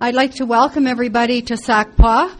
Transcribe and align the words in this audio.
I'd 0.00 0.16
like 0.16 0.34
to 0.34 0.44
welcome 0.44 0.88
everybody 0.88 1.40
to 1.42 1.54
SACPA. 1.54 2.36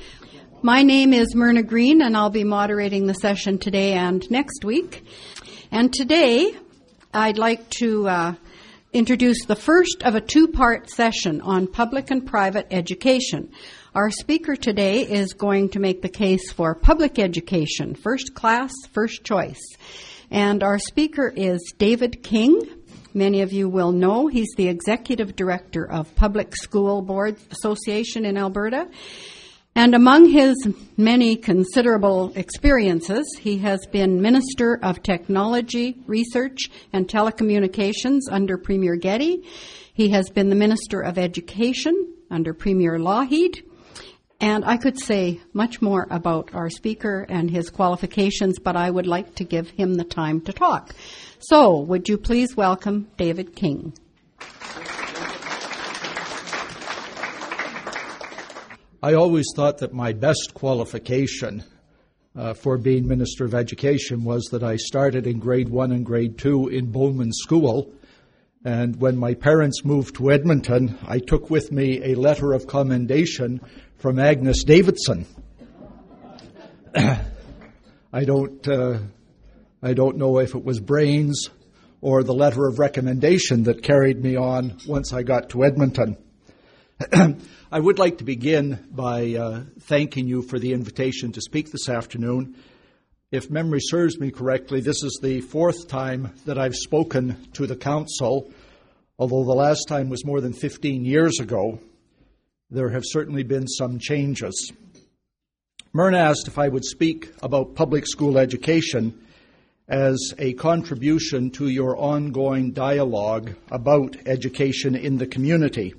My 0.63 0.83
name 0.83 1.13
is 1.15 1.37
Myrna 1.37 1.63
Green, 1.63 2.03
and 2.03 2.17
I'll 2.17 2.29
be 2.29 2.43
moderating 2.43 3.07
the 3.07 3.15
session 3.15 3.59
today 3.59 3.93
and 3.93 4.29
next 4.29 4.65
week. 4.65 5.05
And 5.71 5.93
today, 5.93 6.53
I'd 7.15 7.39
like 7.39 7.71
to 7.79 8.09
uh, 8.09 8.35
introduce 8.93 9.45
the 9.45 9.55
first 9.55 10.03
of 10.03 10.17
a 10.17 10.21
two 10.21 10.49
part 10.49 10.91
session 10.91 11.41
on 11.43 11.69
public 11.69 12.11
and 12.11 12.27
private 12.27 12.67
education. 12.73 13.53
Our 13.95 14.11
speaker 14.11 14.57
today 14.57 15.03
is 15.03 15.33
going 15.33 15.69
to 15.71 15.79
make 15.79 16.03
the 16.03 16.09
case 16.09 16.51
for 16.51 16.75
public 16.75 17.21
education, 17.21 17.95
first 17.95 18.35
class, 18.35 18.73
first 18.93 19.23
choice. 19.23 19.63
And 20.29 20.65
our 20.65 20.81
speaker 20.81 21.33
is 21.35 21.73
David 21.79 22.25
King. 22.25 22.61
Many 23.17 23.43
of 23.43 23.53
you 23.53 23.69
will 23.69 23.93
know 23.93 24.27
he's 24.27 24.53
the 24.57 24.67
executive 24.67 25.37
director 25.37 25.89
of 25.89 26.13
Public 26.17 26.57
School 26.57 27.01
Board 27.01 27.37
Association 27.53 28.25
in 28.25 28.37
Alberta. 28.37 28.89
And 29.77 29.95
among 29.95 30.31
his 30.31 30.57
many 30.97 31.37
considerable 31.37 32.33
experiences, 32.35 33.25
he 33.39 33.59
has 33.59 33.87
been 33.87 34.21
Minister 34.21 34.81
of 34.83 35.05
Technology, 35.05 35.97
Research, 36.09 36.71
and 36.93 37.07
Telecommunications 37.07 38.23
under 38.33 38.59
Premier 38.59 38.97
Getty. 38.97 39.45
He 39.93 40.09
has 40.09 40.29
been 40.31 40.49
the 40.49 40.57
Minister 40.57 41.01
of 41.01 41.17
Education 41.17 42.15
under 42.33 42.53
Premier 42.53 42.99
Lougheed. 42.99 43.63
And 44.41 44.65
I 44.65 44.77
could 44.77 44.99
say 44.99 45.41
much 45.53 45.81
more 45.81 46.07
about 46.11 46.55
our 46.55 46.69
speaker 46.69 47.25
and 47.29 47.51
his 47.51 47.71
qualifications, 47.71 48.59
but 48.59 48.77
I 48.77 48.91
would 48.91 49.07
like 49.07 49.37
to 49.37 49.45
give 49.45 49.71
him 49.71 49.95
the 49.95 50.05
time 50.05 50.41
to 50.43 50.53
talk. 50.53 50.95
So, 51.39 51.79
would 51.79 52.09
you 52.09 52.19
please 52.19 52.57
welcome 52.57 53.09
David 53.17 53.55
King? 53.55 53.95
I 59.03 59.13
always 59.13 59.47
thought 59.55 59.79
that 59.79 59.93
my 59.93 60.15
best 60.15 60.55
qualification 60.55 61.63
uh, 62.35 62.55
for 62.55 62.79
being 62.79 63.07
Minister 63.07 63.45
of 63.45 63.55
Education 63.55 64.25
was 64.25 64.45
that 64.47 64.63
I 64.63 64.77
started 64.77 65.27
in 65.27 65.39
grade 65.39 65.69
one 65.69 65.93
and 65.93 66.05
grade 66.05 66.39
two 66.39 66.69
in 66.69 66.91
Bowman 66.91 67.33
School. 67.33 67.93
And 68.65 68.97
when 68.97 69.17
my 69.17 69.35
parents 69.35 69.85
moved 69.85 70.17
to 70.17 70.33
Edmonton, 70.33 70.99
I 71.07 71.19
took 71.19 71.51
with 71.51 71.71
me 71.71 72.03
a 72.03 72.15
letter 72.15 72.55
of 72.55 72.67
commendation 72.67 73.61
from 73.99 74.19
Agnes 74.19 74.65
Davidson. 74.65 75.27
I 76.95 78.25
don't, 78.25 78.69
uh, 78.69 78.99
I 79.83 79.95
don't 79.95 80.17
know 80.17 80.39
if 80.39 80.55
it 80.55 80.65
was 80.65 80.81
brains 80.81 81.49
or 82.01 82.23
the 82.23 82.35
letter 82.35 82.67
of 82.69 82.79
recommendation 82.79 83.65
that 83.65 83.83
carried 83.83 84.23
me 84.23 84.37
on 84.37 84.79
once 84.87 85.13
I 85.13 85.23
got 85.23 85.49
to 85.51 85.65
Edmonton. 85.65 86.17
I 87.73 87.81
would 87.81 87.99
like 87.99 88.19
to 88.19 88.25
begin 88.25 88.87
by 88.93 89.35
uh, 89.35 89.63
thanking 89.81 90.29
you 90.29 90.43
for 90.43 90.59
the 90.59 90.73
invitation 90.73 91.33
to 91.33 91.41
speak 91.41 91.73
this 91.73 91.89
afternoon. 91.89 92.57
If 93.33 93.51
memory 93.51 93.81
serves 93.81 94.21
me 94.21 94.31
correctly, 94.31 94.81
this 94.81 95.03
is 95.03 95.19
the 95.21 95.41
fourth 95.41 95.89
time 95.89 96.35
that 96.47 96.57
I've 96.57 96.77
spoken 96.77 97.49
to 97.55 97.67
the 97.67 97.75
Council, 97.75 98.53
although 99.19 99.45
the 99.45 99.55
last 99.55 99.89
time 99.89 100.09
was 100.09 100.25
more 100.25 100.41
than 100.41 100.53
15 100.53 101.05
years 101.05 101.41
ago. 101.41 101.81
There 102.75 102.91
have 102.91 103.05
certainly 103.05 103.45
been 103.45 103.69
some 103.69 104.01
changes. 104.01 104.73
Myrna 105.93 106.19
asked 106.19 106.49
if 106.49 106.59
I 106.59 106.69
would 106.69 106.85
speak 106.85 107.33
about 107.41 107.77
public 107.77 108.05
school 108.05 108.37
education 108.37 109.17
as 109.87 110.35
a 110.39 110.55
contribution 110.55 111.51
to 111.53 111.69
your 111.69 111.97
ongoing 111.97 112.73
dialogue 112.73 113.55
about 113.71 114.17
education 114.27 114.97
in 114.97 115.19
the 115.19 115.27
community 115.27 115.95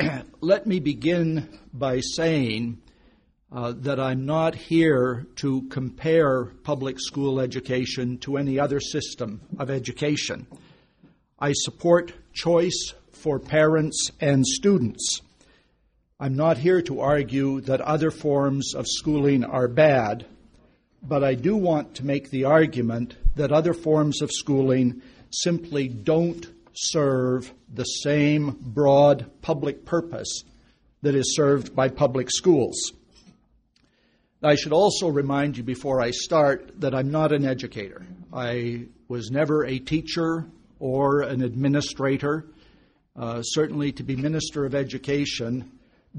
let 0.40 0.66
me 0.66 0.78
begin 0.78 1.58
by 1.72 2.00
saying 2.00 2.80
uh, 3.52 3.72
that 3.78 3.98
I'm 3.98 4.24
not 4.24 4.54
here 4.54 5.26
to 5.36 5.62
compare 5.70 6.44
public 6.44 7.00
school 7.00 7.40
education 7.40 8.18
to 8.18 8.36
any 8.36 8.60
other 8.60 8.78
system 8.78 9.40
of 9.58 9.70
education. 9.70 10.46
I 11.38 11.52
support 11.52 12.12
choice 12.32 12.94
for 13.22 13.38
parents 13.38 14.10
and 14.20 14.46
students. 14.46 15.20
I'm 16.18 16.36
not 16.36 16.58
here 16.58 16.82
to 16.82 17.00
argue 17.00 17.60
that 17.62 17.80
other 17.80 18.10
forms 18.10 18.74
of 18.74 18.86
schooling 18.86 19.44
are 19.44 19.68
bad, 19.68 20.26
but 21.02 21.24
I 21.24 21.34
do 21.34 21.56
want 21.56 21.94
to 21.96 22.06
make 22.06 22.30
the 22.30 22.44
argument 22.44 23.16
that 23.36 23.52
other 23.52 23.72
forms 23.72 24.20
of 24.20 24.30
schooling 24.30 25.02
simply 25.30 25.88
don't 25.88 26.46
serve 26.74 27.52
the 27.72 27.84
same 27.84 28.56
broad 28.60 29.30
public 29.42 29.84
purpose 29.84 30.44
that 31.02 31.14
is 31.14 31.34
served 31.34 31.74
by 31.74 31.88
public 31.88 32.30
schools. 32.30 32.92
I 34.42 34.54
should 34.54 34.72
also 34.72 35.08
remind 35.08 35.56
you 35.58 35.62
before 35.62 36.00
I 36.00 36.10
start 36.12 36.80
that 36.80 36.94
I'm 36.94 37.10
not 37.10 37.32
an 37.32 37.44
educator. 37.44 38.06
I 38.32 38.86
was 39.08 39.30
never 39.30 39.64
a 39.64 39.78
teacher 39.78 40.46
or 40.78 41.20
an 41.20 41.42
administrator. 41.42 42.46
Uh, 43.16 43.42
certainly, 43.42 43.90
to 43.92 44.04
be 44.04 44.14
Minister 44.14 44.64
of 44.64 44.74
Education 44.74 45.70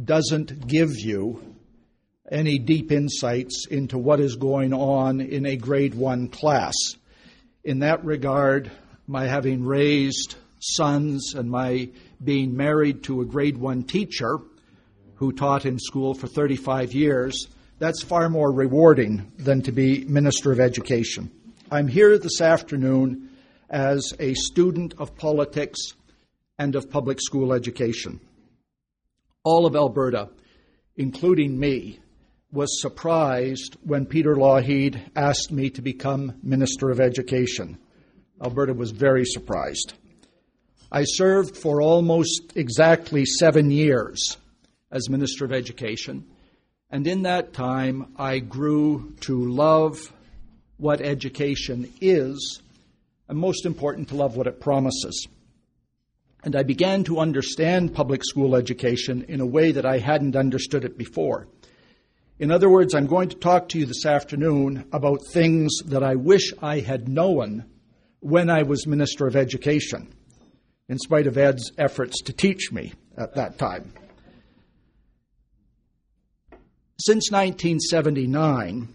doesn't 0.03 0.67
give 0.67 0.91
you 0.97 1.41
any 2.29 2.59
deep 2.59 2.91
insights 2.91 3.65
into 3.69 3.97
what 3.97 4.19
is 4.19 4.35
going 4.35 4.73
on 4.73 5.21
in 5.21 5.45
a 5.45 5.55
grade 5.55 5.95
one 5.95 6.27
class. 6.27 6.73
In 7.63 7.79
that 7.79 8.03
regard, 8.03 8.71
my 9.07 9.25
having 9.25 9.63
raised 9.63 10.35
sons 10.59 11.33
and 11.33 11.49
my 11.49 11.89
being 12.23 12.55
married 12.55 13.03
to 13.03 13.21
a 13.21 13.25
grade 13.25 13.57
one 13.57 13.83
teacher 13.83 14.39
who 15.15 15.31
taught 15.31 15.65
in 15.65 15.79
school 15.79 16.13
for 16.13 16.27
35 16.27 16.93
years, 16.93 17.47
that's 17.79 18.03
far 18.03 18.29
more 18.29 18.51
rewarding 18.51 19.31
than 19.37 19.61
to 19.61 19.71
be 19.71 20.03
Minister 20.05 20.51
of 20.51 20.59
Education. 20.59 21.31
I'm 21.71 21.87
here 21.87 22.17
this 22.17 22.41
afternoon 22.41 23.29
as 23.69 24.13
a 24.19 24.33
student 24.33 24.93
of 24.97 25.15
politics 25.15 25.93
and 26.61 26.75
of 26.75 26.91
public 26.91 27.19
school 27.19 27.53
education. 27.53 28.19
All 29.43 29.65
of 29.65 29.75
Alberta, 29.75 30.29
including 30.95 31.59
me, 31.59 31.99
was 32.51 32.79
surprised 32.79 33.77
when 33.81 34.05
Peter 34.05 34.35
Lougheed 34.35 35.01
asked 35.15 35.51
me 35.51 35.71
to 35.71 35.81
become 35.81 36.35
Minister 36.43 36.91
of 36.91 36.99
Education. 36.99 37.79
Alberta 38.39 38.75
was 38.75 38.91
very 38.91 39.25
surprised. 39.25 39.93
I 40.91 41.03
served 41.03 41.57
for 41.57 41.81
almost 41.81 42.53
exactly 42.55 43.25
seven 43.25 43.71
years 43.71 44.37
as 44.91 45.09
Minister 45.09 45.45
of 45.45 45.51
Education, 45.51 46.27
and 46.91 47.07
in 47.07 47.23
that 47.23 47.53
time 47.53 48.13
I 48.17 48.37
grew 48.37 49.15
to 49.21 49.51
love 49.51 50.13
what 50.77 51.01
education 51.01 51.91
is, 52.01 52.61
and 53.27 53.39
most 53.39 53.65
important, 53.65 54.09
to 54.09 54.15
love 54.15 54.35
what 54.35 54.45
it 54.45 54.59
promises. 54.59 55.27
And 56.43 56.55
I 56.55 56.63
began 56.63 57.03
to 57.03 57.19
understand 57.19 57.93
public 57.93 58.23
school 58.23 58.55
education 58.55 59.25
in 59.27 59.41
a 59.41 59.45
way 59.45 59.71
that 59.71 59.85
I 59.85 59.99
hadn't 59.99 60.35
understood 60.35 60.83
it 60.83 60.97
before. 60.97 61.47
In 62.39 62.51
other 62.51 62.69
words, 62.69 62.95
I'm 62.95 63.05
going 63.05 63.29
to 63.29 63.35
talk 63.35 63.69
to 63.69 63.79
you 63.79 63.85
this 63.85 64.05
afternoon 64.05 64.85
about 64.91 65.27
things 65.31 65.71
that 65.85 66.01
I 66.01 66.15
wish 66.15 66.51
I 66.61 66.79
had 66.79 67.07
known 67.07 67.65
when 68.19 68.49
I 68.49 68.63
was 68.63 68.87
Minister 68.87 69.27
of 69.27 69.35
Education 69.35 70.11
in 70.89 70.97
spite 70.97 71.27
of 71.27 71.37
Ed's 71.37 71.71
efforts 71.77 72.21
to 72.23 72.33
teach 72.33 72.71
me 72.71 72.93
at 73.15 73.35
that 73.35 73.57
time. 73.59 73.93
Since 76.99 77.31
1979, 77.31 78.93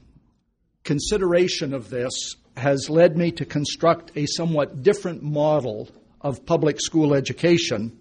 consideration 0.85 1.73
of 1.73 1.91
this 1.91 2.37
has 2.57 2.91
led 2.91 3.17
me 3.17 3.33
to 3.33 3.45
construct 3.45 4.11
a 4.17 4.27
somewhat 4.27 4.83
different 4.83 5.23
model 5.23 5.89
of 6.27 6.45
public 6.47 6.81
school 6.81 7.15
education 7.15 7.99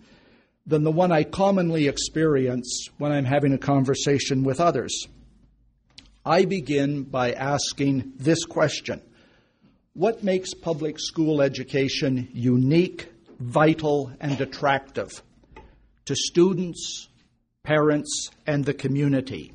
than 0.66 0.84
the 0.84 0.91
one 0.91 1.12
I 1.12 1.24
commonly 1.24 1.88
experience 1.88 2.89
when 2.98 3.12
I'm 3.12 3.25
having 3.25 3.54
a 3.54 3.57
conversation 3.57 4.44
with 4.44 4.60
others. 4.60 5.07
I 6.25 6.45
begin 6.45 7.04
by 7.04 7.33
asking 7.33 8.13
this 8.18 8.45
question 8.45 9.01
What 9.94 10.24
makes 10.24 10.54
public 10.54 11.00
school 11.00 11.42
education 11.42 12.30
unique 12.33 13.10
vital, 13.39 14.12
and 14.19 14.39
attractive 14.39 15.21
to 16.06 16.16
students, 16.16 17.10
parents, 17.63 18.30
and 18.45 18.66
the 18.66 18.74
community. 18.74 19.54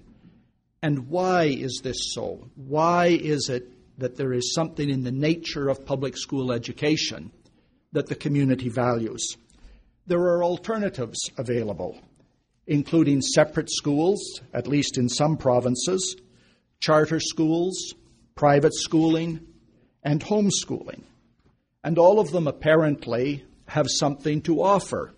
And 0.82 1.08
why 1.08 1.44
is 1.44 1.81
this 1.82 2.12
so? 2.12 2.49
Why 2.56 3.06
is 3.06 3.49
it 3.49 3.69
that 3.99 4.16
there 4.16 4.32
is 4.32 4.55
something 4.55 4.88
in 4.88 5.02
the 5.02 5.12
nature 5.12 5.69
of 5.69 5.84
public 5.84 6.16
school 6.16 6.52
education 6.52 7.31
that 7.92 8.06
the 8.06 8.14
community 8.14 8.69
values? 8.69 9.37
There 10.06 10.20
are 10.20 10.44
alternatives 10.44 11.19
available, 11.37 12.00
including 12.66 13.20
separate 13.20 13.70
schools, 13.70 14.40
at 14.52 14.66
least 14.66 14.98
in 14.98 15.08
some 15.08 15.37
provinces, 15.37 16.16
charter 16.81 17.20
schools, 17.20 17.94
private 18.34 18.75
schooling, 18.75 19.40
and 20.02 20.22
homeschooling. 20.22 21.02
And 21.84 21.98
all 21.98 22.20
of 22.20 22.31
them 22.31 22.46
apparently 22.46 23.44
have 23.66 23.87
something 23.88 24.42
to 24.42 24.62
offer. 24.62 25.14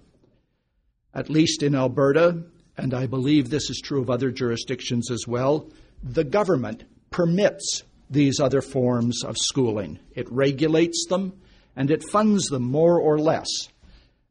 At 1.14 1.30
least 1.30 1.62
in 1.62 1.74
Alberta, 1.74 2.44
and 2.76 2.94
I 2.94 3.06
believe 3.06 3.48
this 3.50 3.70
is 3.70 3.80
true 3.80 4.00
of 4.00 4.10
other 4.10 4.30
jurisdictions 4.30 5.10
as 5.10 5.26
well, 5.26 5.70
the 6.02 6.24
government 6.24 6.84
permits 7.10 7.82
these 8.10 8.40
other 8.40 8.60
forms 8.60 9.22
of 9.24 9.36
schooling. 9.38 9.98
It 10.14 10.30
regulates 10.30 11.06
them 11.08 11.32
and 11.76 11.90
it 11.90 12.02
funds 12.02 12.46
them 12.46 12.62
more 12.62 12.98
or 12.98 13.18
less. 13.18 13.48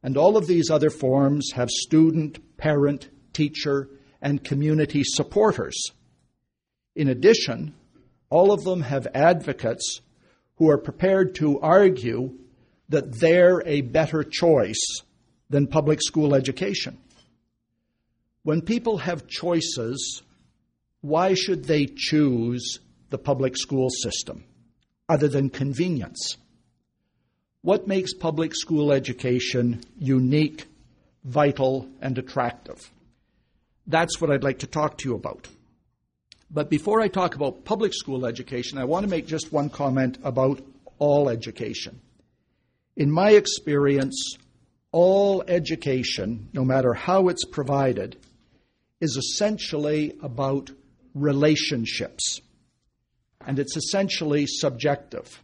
And 0.02 0.16
all 0.16 0.36
of 0.36 0.46
these 0.46 0.70
other 0.70 0.90
forms 0.90 1.50
have 1.54 1.70
student, 1.70 2.56
parent, 2.56 3.08
teacher, 3.32 3.88
and 4.20 4.42
community 4.42 5.02
supporters. 5.04 5.92
In 6.94 7.08
addition, 7.08 7.74
all 8.30 8.52
of 8.52 8.64
them 8.64 8.82
have 8.82 9.06
advocates 9.14 10.00
who 10.56 10.70
are 10.70 10.78
prepared 10.78 11.34
to 11.36 11.60
argue 11.60 12.38
that 12.88 13.18
they're 13.18 13.62
a 13.66 13.80
better 13.80 14.22
choice 14.22 15.02
than 15.50 15.66
public 15.66 16.00
school 16.02 16.34
education. 16.34 16.98
When 18.42 18.62
people 18.62 18.98
have 18.98 19.26
choices, 19.26 20.22
why 21.00 21.34
should 21.34 21.64
they 21.64 21.86
choose 21.86 22.80
the 23.10 23.18
public 23.18 23.56
school 23.56 23.88
system 23.90 24.44
other 25.08 25.28
than 25.28 25.50
convenience? 25.50 26.36
What 27.64 27.86
makes 27.86 28.12
public 28.12 28.56
school 28.56 28.90
education 28.90 29.82
unique, 29.96 30.66
vital, 31.22 31.88
and 32.00 32.18
attractive? 32.18 32.90
That's 33.86 34.20
what 34.20 34.32
I'd 34.32 34.42
like 34.42 34.58
to 34.60 34.66
talk 34.66 34.98
to 34.98 35.08
you 35.08 35.14
about. 35.14 35.46
But 36.50 36.70
before 36.70 37.00
I 37.00 37.06
talk 37.06 37.36
about 37.36 37.64
public 37.64 37.94
school 37.94 38.26
education, 38.26 38.78
I 38.78 38.84
want 38.84 39.04
to 39.04 39.10
make 39.10 39.28
just 39.28 39.52
one 39.52 39.70
comment 39.70 40.18
about 40.24 40.60
all 40.98 41.28
education. 41.28 42.00
In 42.96 43.12
my 43.12 43.30
experience, 43.30 44.36
all 44.90 45.44
education, 45.46 46.48
no 46.52 46.64
matter 46.64 46.92
how 46.94 47.28
it's 47.28 47.44
provided, 47.44 48.16
is 49.00 49.16
essentially 49.16 50.14
about 50.20 50.72
relationships. 51.14 52.40
And 53.46 53.60
it's 53.60 53.76
essentially 53.76 54.46
subjective. 54.48 55.40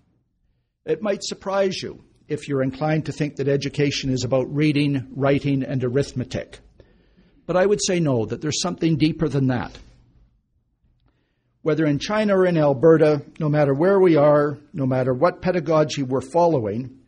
It 0.85 1.01
might 1.01 1.23
surprise 1.23 1.81
you 1.81 2.03
if 2.29 2.47
you're 2.47 2.63
inclined 2.63 3.07
to 3.07 3.13
think 3.13 3.37
that 3.37 3.49
education 3.49 4.11
is 4.11 4.23
about 4.23 4.55
reading, 4.55 5.09
writing, 5.15 5.63
and 5.63 5.83
arithmetic. 5.83 6.61
But 7.47 7.57
I 7.57 7.65
would 7.65 7.83
say 7.83 7.99
no, 7.99 8.27
that 8.27 8.43
there's 8.43 8.61
something 8.61 8.97
deeper 8.97 9.29
than 9.29 9.47
that. 9.47 9.77
Whether 11.63 11.87
in 11.87 11.99
China 11.99 12.37
or 12.37 12.47
in 12.47 12.59
Alberta, 12.59 13.23
no 13.41 13.49
matter 13.49 13.75
where 13.75 13.99
we 13.99 14.17
are, 14.17 14.59
no 14.73 14.87
matter 14.87 15.13
what 15.15 15.43
pedagogy 15.43 16.03
we're 16.03 16.21
following, 16.21 16.99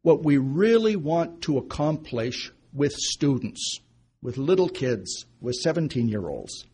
what 0.00 0.24
we 0.24 0.38
really 0.38 0.96
want 0.96 1.42
to 1.42 1.58
accomplish 1.58 2.50
with 2.72 2.92
students, 2.92 3.78
with 4.22 4.38
little 4.38 4.68
kids, 4.68 5.26
with 5.40 5.54
17 5.56 6.08
year 6.08 6.28
olds, 6.28 6.64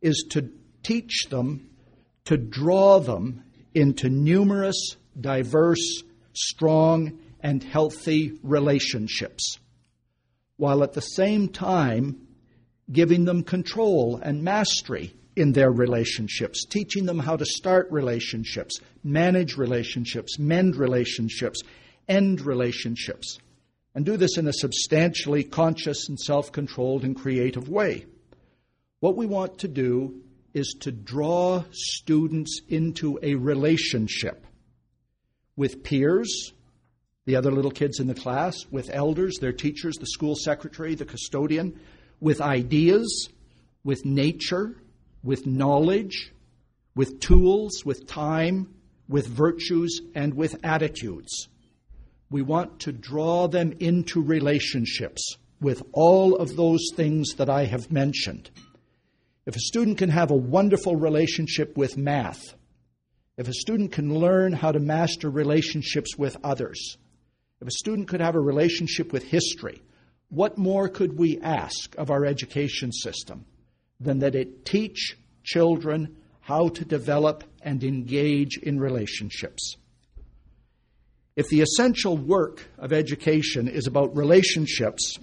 is 0.00 0.24
to 0.30 0.50
teach 0.82 1.26
them, 1.28 1.68
to 2.24 2.36
draw 2.36 3.00
them 3.00 3.44
into 3.74 4.08
numerous, 4.08 4.96
diverse, 5.20 6.02
strong, 6.36 7.18
and 7.40 7.62
healthy 7.62 8.38
relationships, 8.42 9.58
while 10.56 10.82
at 10.82 10.94
the 10.94 11.00
same 11.00 11.48
time 11.48 12.26
giving 12.90 13.24
them 13.24 13.42
control 13.42 14.20
and 14.22 14.42
mastery 14.42 15.12
in 15.36 15.52
their 15.52 15.70
relationships, 15.70 16.64
teaching 16.64 17.04
them 17.04 17.18
how 17.18 17.36
to 17.36 17.44
start 17.44 17.88
relationships, 17.90 18.80
manage 19.04 19.56
relationships, 19.56 20.38
mend 20.38 20.76
relationships, 20.76 21.60
end 22.08 22.40
relationships, 22.40 23.38
and 23.94 24.04
do 24.04 24.16
this 24.16 24.38
in 24.38 24.46
a 24.46 24.52
substantially 24.52 25.44
conscious 25.44 26.08
and 26.08 26.18
self 26.18 26.52
controlled 26.52 27.04
and 27.04 27.16
creative 27.16 27.68
way. 27.68 28.06
What 29.00 29.16
we 29.16 29.26
want 29.26 29.58
to 29.58 29.68
do 29.68 30.22
is 30.54 30.74
to 30.80 30.90
draw 30.90 31.64
students 31.70 32.60
into 32.68 33.18
a 33.22 33.34
relationship 33.34 34.45
with 35.56 35.82
peers, 35.82 36.52
the 37.24 37.36
other 37.36 37.50
little 37.50 37.70
kids 37.70 37.98
in 37.98 38.06
the 38.06 38.14
class, 38.14 38.56
with 38.70 38.90
elders, 38.92 39.38
their 39.40 39.52
teachers, 39.52 39.96
the 39.96 40.06
school 40.06 40.36
secretary, 40.36 40.94
the 40.94 41.04
custodian, 41.04 41.78
with 42.20 42.40
ideas, 42.40 43.28
with 43.84 44.04
nature, 44.04 44.76
with 45.22 45.46
knowledge, 45.46 46.32
with 46.94 47.20
tools, 47.20 47.84
with 47.84 48.06
time, 48.06 48.74
with 49.08 49.26
virtues, 49.26 50.00
and 50.14 50.34
with 50.34 50.56
attitudes. 50.64 51.48
We 52.30 52.42
want 52.42 52.80
to 52.80 52.92
draw 52.92 53.48
them 53.48 53.74
into 53.78 54.22
relationships 54.22 55.36
with 55.60 55.82
all 55.92 56.36
of 56.36 56.56
those 56.56 56.90
things 56.94 57.34
that 57.36 57.48
I 57.48 57.64
have 57.64 57.90
mentioned. 57.90 58.50
If 59.46 59.56
a 59.56 59.60
student 59.60 59.98
can 59.98 60.10
have 60.10 60.30
a 60.30 60.36
wonderful 60.36 60.96
relationship 60.96 61.76
with 61.76 61.96
math, 61.96 62.42
if 63.36 63.48
a 63.48 63.52
student 63.52 63.92
can 63.92 64.14
learn 64.14 64.52
how 64.52 64.72
to 64.72 64.78
master 64.78 65.28
relationships 65.28 66.16
with 66.16 66.36
others, 66.42 66.96
if 67.60 67.68
a 67.68 67.72
student 67.72 68.08
could 68.08 68.20
have 68.20 68.34
a 68.34 68.40
relationship 68.40 69.12
with 69.12 69.24
history, 69.24 69.82
what 70.28 70.58
more 70.58 70.88
could 70.88 71.18
we 71.18 71.40
ask 71.40 71.94
of 71.96 72.10
our 72.10 72.24
education 72.24 72.92
system 72.92 73.44
than 74.00 74.18
that 74.20 74.34
it 74.34 74.64
teach 74.64 75.16
children 75.44 76.16
how 76.40 76.68
to 76.68 76.84
develop 76.84 77.44
and 77.62 77.84
engage 77.84 78.58
in 78.58 78.78
relationships? 78.80 79.76
If 81.36 81.48
the 81.48 81.60
essential 81.60 82.16
work 82.16 82.66
of 82.78 82.92
education 82.92 83.68
is 83.68 83.86
about 83.86 84.16
relationships, 84.16 85.18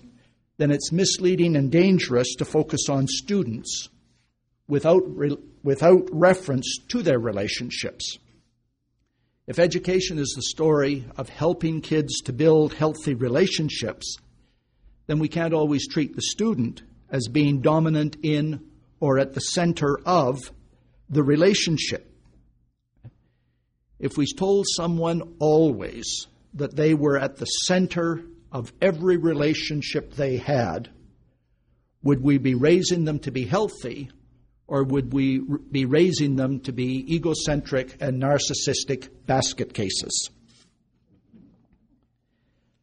then 0.57 0.69
it's 0.69 0.91
misleading 0.91 1.55
and 1.55 1.71
dangerous 1.71 2.35
to 2.35 2.45
focus 2.45 2.87
on 2.87 3.07
students 3.07 3.89
without, 4.67 5.01
re- 5.07 5.37
without 5.63 6.07
reference 6.11 6.77
to 6.89 7.01
their 7.01 7.19
relationships. 7.19 8.17
If 9.47 9.59
education 9.59 10.19
is 10.19 10.33
the 10.35 10.43
story 10.43 11.05
of 11.17 11.29
helping 11.29 11.81
kids 11.81 12.21
to 12.21 12.33
build 12.33 12.73
healthy 12.73 13.13
relationships, 13.13 14.17
then 15.07 15.19
we 15.19 15.27
can't 15.27 15.53
always 15.53 15.87
treat 15.87 16.15
the 16.15 16.21
student 16.21 16.81
as 17.09 17.27
being 17.27 17.61
dominant 17.61 18.17
in 18.23 18.61
or 18.99 19.19
at 19.19 19.33
the 19.33 19.41
center 19.41 19.99
of 20.05 20.51
the 21.09 21.23
relationship. 21.23 22.09
If 23.99 24.17
we 24.17 24.25
told 24.25 24.65
someone 24.69 25.35
always 25.39 26.27
that 26.53 26.75
they 26.75 26.93
were 26.93 27.17
at 27.17 27.37
the 27.37 27.45
center 27.45 28.23
of 28.51 28.71
every 28.81 29.17
relationship 29.17 30.13
they 30.13 30.37
had, 30.37 30.89
would 32.01 32.21
we 32.21 32.37
be 32.37 32.55
raising 32.55 33.05
them 33.05 33.19
to 33.19 33.31
be 33.31 33.45
healthy 33.45 34.09
or 34.73 34.83
would 34.83 35.13
we 35.13 35.39
be 35.71 35.85
raising 35.85 36.35
them 36.35 36.59
to 36.59 36.71
be 36.71 37.05
egocentric 37.13 37.95
and 38.01 38.19
narcissistic 38.19 39.07
basket 39.27 39.71
cases? 39.71 40.31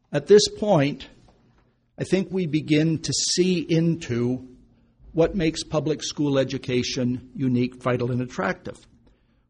At 0.09 0.27
this 0.27 0.47
point, 0.47 1.09
I 1.99 2.05
think 2.05 2.29
we 2.31 2.45
begin 2.45 2.99
to 2.99 3.11
see 3.11 3.59
into 3.59 4.47
what 5.11 5.35
makes 5.35 5.65
public 5.65 6.01
school 6.01 6.39
education 6.39 7.29
unique, 7.35 7.75
vital, 7.83 8.09
and 8.09 8.21
attractive. 8.21 8.79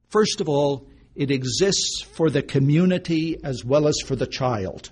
First 0.10 0.42
of 0.42 0.50
all, 0.50 0.88
it 1.14 1.30
exists 1.30 2.02
for 2.02 2.32
the 2.32 2.42
community 2.42 3.38
as 3.44 3.64
well 3.64 3.88
as 3.88 4.00
for 4.04 4.16
the 4.16 4.26
child. 4.26 4.90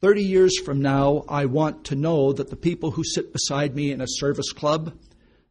30 0.00 0.22
years 0.22 0.60
from 0.60 0.80
now, 0.80 1.24
I 1.28 1.46
want 1.46 1.86
to 1.86 1.96
know 1.96 2.32
that 2.32 2.50
the 2.50 2.56
people 2.56 2.92
who 2.92 3.02
sit 3.02 3.32
beside 3.32 3.74
me 3.74 3.90
in 3.90 4.00
a 4.00 4.06
service 4.06 4.52
club, 4.52 4.96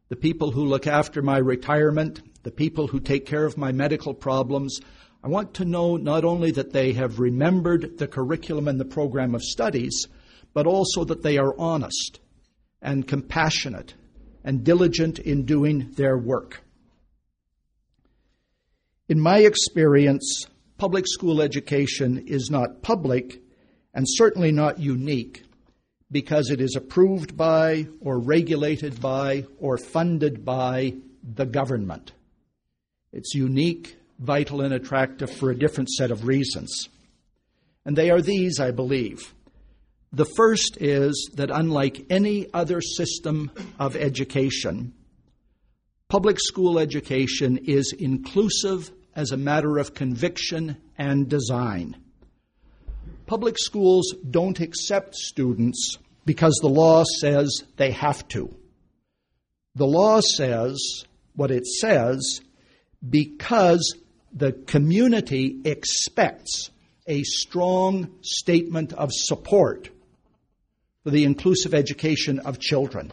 the 0.08 0.16
people 0.16 0.50
who 0.50 0.64
look 0.64 0.86
after 0.86 1.22
my 1.22 1.38
retirement, 1.38 2.20
the 2.42 2.50
people 2.50 2.86
who 2.86 3.00
take 3.00 3.26
care 3.26 3.44
of 3.44 3.56
my 3.56 3.72
medical 3.72 4.14
problems, 4.14 4.80
I 5.24 5.28
want 5.28 5.54
to 5.54 5.64
know 5.64 5.96
not 5.96 6.24
only 6.24 6.50
that 6.52 6.72
they 6.72 6.92
have 6.94 7.20
remembered 7.20 7.98
the 7.98 8.08
curriculum 8.08 8.66
and 8.66 8.80
the 8.80 8.84
program 8.84 9.34
of 9.34 9.42
studies, 9.42 10.06
but 10.52 10.66
also 10.66 11.04
that 11.04 11.22
they 11.22 11.38
are 11.38 11.58
honest 11.58 12.20
and 12.80 13.06
compassionate 13.06 13.94
and 14.44 14.64
diligent 14.64 15.18
in 15.20 15.44
doing 15.44 15.92
their 15.92 16.18
work. 16.18 16.62
In 19.08 19.20
my 19.20 19.38
experience, 19.38 20.46
public 20.78 21.06
school 21.06 21.40
education 21.40 22.24
is 22.26 22.50
not 22.50 22.82
public 22.82 23.40
and 23.94 24.04
certainly 24.08 24.50
not 24.50 24.80
unique 24.80 25.44
because 26.12 26.50
it 26.50 26.60
is 26.60 26.76
approved 26.76 27.36
by 27.36 27.86
or 28.00 28.18
regulated 28.18 29.00
by 29.00 29.46
or 29.58 29.78
funded 29.78 30.44
by 30.44 30.94
the 31.22 31.46
government. 31.46 32.12
It's 33.12 33.34
unique, 33.34 33.96
vital, 34.18 34.60
and 34.60 34.74
attractive 34.74 35.30
for 35.30 35.50
a 35.50 35.58
different 35.58 35.88
set 35.90 36.10
of 36.10 36.26
reasons. 36.26 36.88
And 37.84 37.96
they 37.96 38.10
are 38.10 38.20
these, 38.20 38.60
I 38.60 38.70
believe. 38.70 39.34
The 40.12 40.26
first 40.36 40.76
is 40.80 41.30
that 41.34 41.50
unlike 41.50 42.06
any 42.10 42.46
other 42.52 42.82
system 42.82 43.50
of 43.78 43.96
education, 43.96 44.92
public 46.08 46.38
school 46.38 46.78
education 46.78 47.56
is 47.64 47.94
inclusive 47.98 48.90
as 49.16 49.30
a 49.30 49.36
matter 49.38 49.78
of 49.78 49.94
conviction 49.94 50.76
and 50.98 51.28
design. 51.28 51.96
Public 53.26 53.56
schools 53.58 54.14
don't 54.30 54.60
accept 54.60 55.14
students 55.14 55.96
because 56.24 56.58
the 56.60 56.68
law 56.68 57.04
says 57.20 57.62
they 57.76 57.90
have 57.90 58.26
to. 58.28 58.54
The 59.74 59.86
law 59.86 60.20
says 60.20 61.04
what 61.34 61.50
it 61.50 61.66
says 61.66 62.40
because 63.08 63.96
the 64.32 64.52
community 64.52 65.60
expects 65.64 66.70
a 67.06 67.22
strong 67.22 68.10
statement 68.22 68.92
of 68.92 69.10
support 69.12 69.90
for 71.02 71.10
the 71.10 71.24
inclusive 71.24 71.74
education 71.74 72.38
of 72.40 72.60
children. 72.60 73.12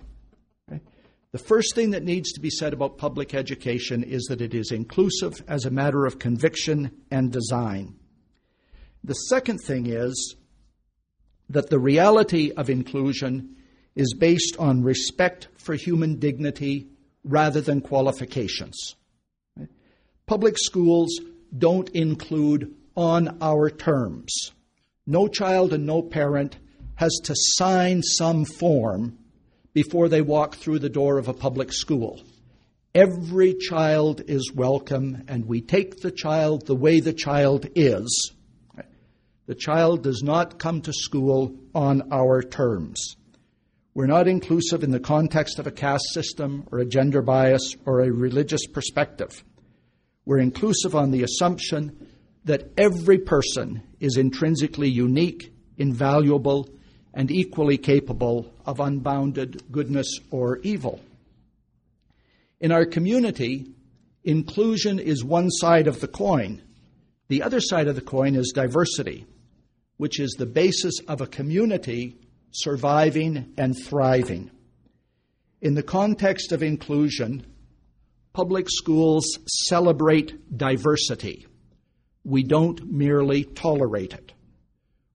The 1.32 1.38
first 1.38 1.76
thing 1.76 1.92
that 1.92 2.04
needs 2.04 2.32
to 2.34 2.40
be 2.40 2.50
said 2.50 2.74
about 2.74 2.98
public 2.98 3.36
education 3.36 4.04
is 4.04 4.24
that 4.30 4.42
it 4.42 4.56
is 4.56 4.72
inclusive 4.72 5.44
as 5.48 5.66
a 5.66 5.72
matter 5.72 6.06
of 6.06 6.18
conviction 6.18 6.92
and 7.12 7.32
design. 7.32 7.96
The 9.04 9.14
second 9.14 9.60
thing 9.60 9.86
is 9.86 10.36
that 11.50 11.70
the 11.70 11.80
reality 11.80 12.52
of 12.56 12.70
inclusion 12.70 13.56
is 13.96 14.14
based 14.14 14.56
on 14.60 14.84
respect 14.84 15.48
for 15.58 15.76
human 15.76 16.20
dignity 16.20 16.88
rather 17.24 17.62
than 17.62 17.82
qualifications. 17.82 18.96
Public 20.26 20.58
schools 20.58 21.20
don't 21.58 21.90
include 21.90 22.76
on 22.96 23.38
our 23.42 23.70
terms. 23.70 24.52
No 25.08 25.28
child 25.28 25.74
and 25.74 25.86
no 25.86 26.02
parent 26.02 26.58
has 26.96 27.18
to 27.24 27.34
sign 27.36 28.04
some 28.04 28.46
form 28.46 29.18
before 29.74 30.10
they 30.10 30.22
walk 30.22 30.56
through 30.56 30.80
the 30.80 30.90
door 30.90 31.18
of 31.18 31.28
a 31.28 31.34
public 31.34 31.74
school. 31.74 32.22
Every 32.94 33.54
child 33.54 34.22
is 34.28 34.52
welcome, 34.54 35.24
and 35.28 35.46
we 35.46 35.62
take 35.62 36.02
the 36.02 36.12
child 36.12 36.66
the 36.66 36.76
way 36.76 37.00
the 37.00 37.14
child 37.14 37.68
is. 37.76 38.34
The 39.50 39.56
child 39.56 40.04
does 40.04 40.22
not 40.22 40.60
come 40.60 40.80
to 40.84 40.94
school 40.94 41.56
on 41.74 42.14
our 42.14 42.44
terms. 42.44 43.16
We're 43.96 44.06
not 44.06 44.28
inclusive 44.28 44.84
in 44.84 44.92
the 44.92 45.00
context 45.00 45.58
of 45.58 45.66
a 45.66 45.72
caste 45.72 46.14
system 46.14 46.68
or 46.72 46.78
a 46.78 46.86
gender 46.86 47.24
bias 47.24 47.76
or 47.84 48.02
a 48.02 48.12
religious 48.12 48.68
perspective. 48.68 49.44
We're 50.24 50.38
inclusive 50.38 50.94
on 50.94 51.10
the 51.10 51.24
assumption 51.24 52.10
that 52.46 52.70
every 52.78 53.18
person 53.18 53.82
is 54.00 54.18
intrinsically 54.18 54.88
unique, 54.88 55.52
invaluable, 55.80 56.70
and 57.16 57.32
equally 57.32 57.80
capable 57.80 58.54
of 58.68 58.80
unbounded 58.80 59.72
goodness 59.72 60.20
or 60.30 60.60
evil. 60.60 61.02
In 62.60 62.72
our 62.72 62.86
community, 62.86 63.66
inclusion 64.24 65.00
is 65.00 65.24
one 65.24 65.50
side 65.50 65.88
of 65.88 66.02
the 66.02 66.08
coin. 66.08 66.62
The 67.30 67.42
other 67.42 67.60
side 67.60 67.88
of 67.88 67.96
the 67.96 68.02
coin 68.02 68.36
is 68.36 68.52
diversity, 68.54 69.26
which 70.00 70.18
is 70.18 70.32
the 70.32 70.46
basis 70.46 70.94
of 71.10 71.20
a 71.20 71.28
community 71.28 72.16
surviving 72.52 73.52
and 73.58 73.78
thriving. 73.78 74.50
In 75.60 75.74
the 75.74 75.84
context 75.84 76.54
of 76.54 76.64
inclusion, 76.64 77.46
public 78.32 78.68
schools 78.70 79.26
celebrate 79.68 80.58
diversity. 80.58 81.48
We 82.24 82.44
don't 82.44 82.90
merely 82.90 83.44
tolerate 83.44 84.14
it. 84.14 84.32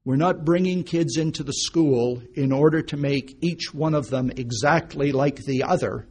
We're 0.04 0.16
not 0.16 0.44
bringing 0.44 0.84
kids 0.84 1.16
into 1.16 1.42
the 1.42 1.54
school 1.54 2.20
in 2.34 2.52
order 2.52 2.82
to 2.82 2.98
make 2.98 3.38
each 3.40 3.72
one 3.72 3.94
of 3.94 4.10
them 4.10 4.30
exactly 4.36 5.12
like 5.12 5.36
the 5.44 5.62
other 5.62 6.06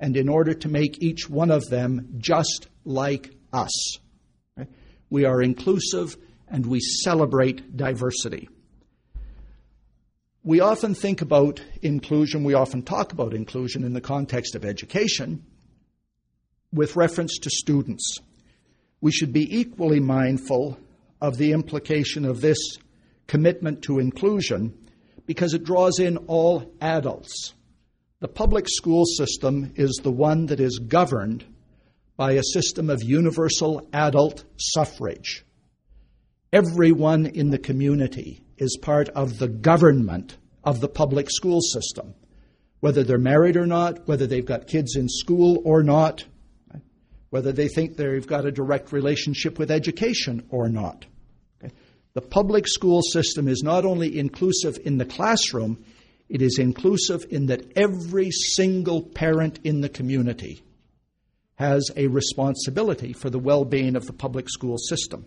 and 0.00 0.16
in 0.16 0.30
order 0.30 0.54
to 0.54 0.68
make 0.70 1.02
each 1.02 1.28
one 1.28 1.50
of 1.50 1.68
them 1.68 2.14
just 2.16 2.68
like 2.86 3.36
us. 3.52 3.98
We 5.10 5.26
are 5.26 5.42
inclusive 5.42 6.16
and 6.48 6.66
we 6.66 6.80
celebrate 6.80 7.76
diversity. 7.76 8.48
We 10.42 10.60
often 10.60 10.94
think 10.94 11.22
about 11.22 11.60
inclusion, 11.82 12.44
we 12.44 12.54
often 12.54 12.82
talk 12.82 13.12
about 13.12 13.34
inclusion 13.34 13.82
in 13.82 13.94
the 13.94 14.00
context 14.00 14.54
of 14.54 14.64
education 14.64 15.44
with 16.72 16.94
reference 16.94 17.38
to 17.38 17.50
students. 17.50 18.18
We 19.00 19.10
should 19.10 19.32
be 19.32 19.58
equally 19.58 20.00
mindful 20.00 20.78
of 21.20 21.36
the 21.36 21.52
implication 21.52 22.24
of 22.24 22.40
this 22.40 22.58
commitment 23.26 23.82
to 23.82 23.98
inclusion 23.98 24.76
because 25.26 25.54
it 25.54 25.64
draws 25.64 25.98
in 25.98 26.16
all 26.28 26.72
adults. 26.80 27.54
The 28.20 28.28
public 28.28 28.66
school 28.68 29.04
system 29.04 29.72
is 29.74 30.00
the 30.02 30.12
one 30.12 30.46
that 30.46 30.60
is 30.60 30.78
governed 30.78 31.44
by 32.16 32.32
a 32.32 32.42
system 32.42 32.88
of 32.88 33.02
universal 33.02 33.88
adult 33.92 34.44
suffrage. 34.56 35.44
Everyone 36.56 37.26
in 37.26 37.50
the 37.50 37.58
community 37.58 38.40
is 38.56 38.78
part 38.80 39.10
of 39.10 39.38
the 39.38 39.46
government 39.46 40.38
of 40.64 40.80
the 40.80 40.88
public 40.88 41.28
school 41.30 41.60
system, 41.60 42.14
whether 42.80 43.04
they're 43.04 43.18
married 43.18 43.58
or 43.58 43.66
not, 43.66 44.08
whether 44.08 44.26
they've 44.26 44.46
got 44.46 44.66
kids 44.66 44.96
in 44.96 45.06
school 45.06 45.60
or 45.66 45.82
not, 45.82 46.24
whether 47.28 47.52
they 47.52 47.68
think 47.68 47.98
they've 47.98 48.26
got 48.26 48.46
a 48.46 48.50
direct 48.50 48.90
relationship 48.90 49.58
with 49.58 49.70
education 49.70 50.46
or 50.48 50.70
not. 50.70 51.04
The 52.14 52.22
public 52.22 52.66
school 52.66 53.02
system 53.02 53.48
is 53.48 53.62
not 53.62 53.84
only 53.84 54.18
inclusive 54.18 54.78
in 54.82 54.96
the 54.96 55.04
classroom, 55.04 55.84
it 56.30 56.40
is 56.40 56.58
inclusive 56.58 57.26
in 57.28 57.48
that 57.48 57.76
every 57.76 58.30
single 58.30 59.02
parent 59.02 59.60
in 59.62 59.82
the 59.82 59.90
community 59.90 60.62
has 61.56 61.90
a 61.96 62.06
responsibility 62.06 63.12
for 63.12 63.28
the 63.28 63.38
well 63.38 63.66
being 63.66 63.94
of 63.94 64.06
the 64.06 64.14
public 64.14 64.48
school 64.48 64.78
system. 64.78 65.26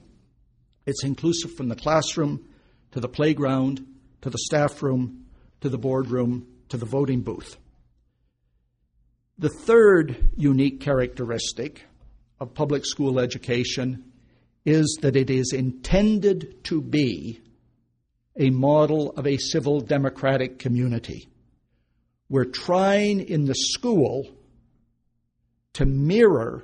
It's 0.90 1.04
inclusive 1.04 1.54
from 1.54 1.70
the 1.70 1.76
classroom 1.76 2.48
to 2.94 3.00
the 3.00 3.08
playground 3.08 3.86
to 4.24 4.32
the 4.32 4.40
staff 4.40 4.82
room 4.82 5.28
to 5.62 5.70
the 5.70 5.78
boardroom 5.78 6.48
to 6.70 6.78
the 6.78 6.88
voting 6.88 7.22
booth. 7.22 7.58
The 9.38 9.50
third 9.50 10.32
unique 10.36 10.80
characteristic 10.80 11.86
of 12.40 12.56
public 12.56 12.88
school 12.88 13.20
education 13.20 14.12
is 14.66 14.98
that 15.02 15.16
it 15.16 15.30
is 15.30 15.54
intended 15.54 16.64
to 16.64 16.82
be 16.82 17.40
a 18.36 18.50
model 18.50 19.12
of 19.12 19.28
a 19.28 19.38
civil 19.38 19.82
democratic 19.82 20.58
community. 20.58 21.30
We're 22.30 22.46
trying 22.46 23.22
in 23.22 23.46
the 23.46 23.54
school 23.54 24.28
to 25.74 25.86
mirror 25.86 26.64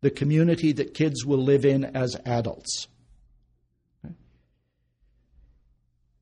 the 0.00 0.10
community 0.10 0.72
that 0.72 0.92
kids 0.92 1.24
will 1.24 1.44
live 1.44 1.64
in 1.64 1.84
as 1.84 2.16
adults. 2.26 2.88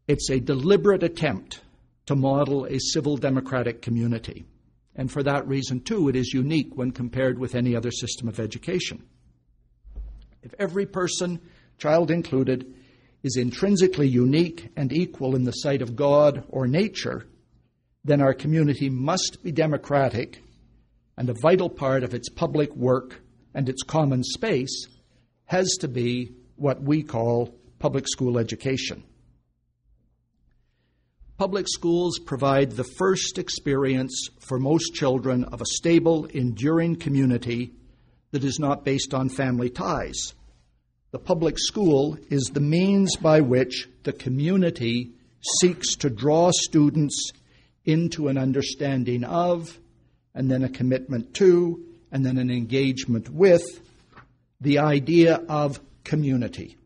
It's 0.06 0.28
a 0.30 0.40
deliberate 0.40 1.02
attempt 1.02 1.62
to 2.06 2.14
model 2.14 2.66
a 2.66 2.78
civil 2.78 3.16
democratic 3.16 3.80
community. 3.80 4.44
And 4.94 5.10
for 5.10 5.22
that 5.22 5.48
reason, 5.48 5.80
too, 5.80 6.08
it 6.08 6.16
is 6.16 6.34
unique 6.34 6.76
when 6.76 6.92
compared 6.92 7.38
with 7.38 7.54
any 7.54 7.74
other 7.74 7.90
system 7.90 8.28
of 8.28 8.38
education. 8.38 9.02
If 10.42 10.52
every 10.58 10.84
person, 10.84 11.40
child 11.78 12.10
included, 12.10 12.74
is 13.22 13.36
intrinsically 13.38 14.06
unique 14.06 14.70
and 14.76 14.92
equal 14.92 15.34
in 15.34 15.44
the 15.44 15.52
sight 15.52 15.80
of 15.80 15.96
God 15.96 16.44
or 16.50 16.66
nature, 16.66 17.26
then 18.04 18.20
our 18.20 18.34
community 18.34 18.90
must 18.90 19.38
be 19.42 19.50
democratic, 19.50 20.42
and 21.16 21.30
a 21.30 21.34
vital 21.40 21.70
part 21.70 22.04
of 22.04 22.12
its 22.12 22.28
public 22.28 22.74
work 22.76 23.22
and 23.54 23.70
its 23.70 23.82
common 23.82 24.22
space 24.22 24.86
has 25.46 25.70
to 25.80 25.88
be 25.88 26.34
what 26.56 26.82
we 26.82 27.02
call 27.02 27.54
public 27.78 28.06
school 28.06 28.38
education. 28.38 29.02
Public 31.36 31.66
schools 31.68 32.20
provide 32.20 32.70
the 32.72 32.84
first 32.84 33.38
experience 33.38 34.28
for 34.38 34.60
most 34.60 34.94
children 34.94 35.42
of 35.42 35.60
a 35.60 35.66
stable, 35.66 36.26
enduring 36.26 36.94
community 36.94 37.72
that 38.30 38.44
is 38.44 38.60
not 38.60 38.84
based 38.84 39.12
on 39.12 39.28
family 39.28 39.68
ties. 39.68 40.34
The 41.10 41.18
public 41.18 41.58
school 41.58 42.16
is 42.30 42.44
the 42.52 42.60
means 42.60 43.16
by 43.16 43.40
which 43.40 43.88
the 44.04 44.12
community 44.12 45.10
seeks 45.58 45.96
to 45.96 46.10
draw 46.10 46.52
students 46.52 47.32
into 47.84 48.28
an 48.28 48.38
understanding 48.38 49.24
of, 49.24 49.80
and 50.34 50.48
then 50.48 50.62
a 50.62 50.68
commitment 50.68 51.34
to, 51.34 51.84
and 52.12 52.24
then 52.24 52.38
an 52.38 52.50
engagement 52.50 53.28
with 53.28 53.64
the 54.60 54.78
idea 54.78 55.42
of 55.48 55.80
community. 56.04 56.76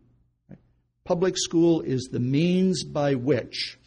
Public 1.04 1.36
school 1.36 1.82
is 1.82 2.08
the 2.10 2.20
means 2.20 2.82
by 2.82 3.14
which 3.14 3.77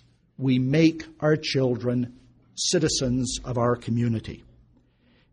we 0.41 0.59
make 0.59 1.05
our 1.19 1.35
children 1.35 2.19
citizens 2.55 3.39
of 3.45 3.57
our 3.57 3.75
community. 3.75 4.43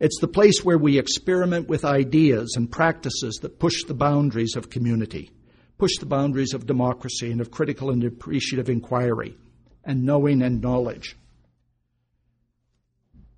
It's 0.00 0.20
the 0.20 0.28
place 0.28 0.64
where 0.64 0.78
we 0.78 0.98
experiment 0.98 1.68
with 1.68 1.84
ideas 1.84 2.54
and 2.56 2.70
practices 2.70 3.38
that 3.42 3.58
push 3.58 3.84
the 3.84 3.94
boundaries 3.94 4.54
of 4.54 4.70
community, 4.70 5.30
push 5.76 5.96
the 5.98 6.06
boundaries 6.06 6.54
of 6.54 6.66
democracy 6.66 7.32
and 7.32 7.40
of 7.40 7.50
critical 7.50 7.90
and 7.90 8.04
appreciative 8.04 8.68
inquiry, 8.68 9.36
and 9.84 10.04
knowing 10.04 10.42
and 10.42 10.60
knowledge. 10.60 11.16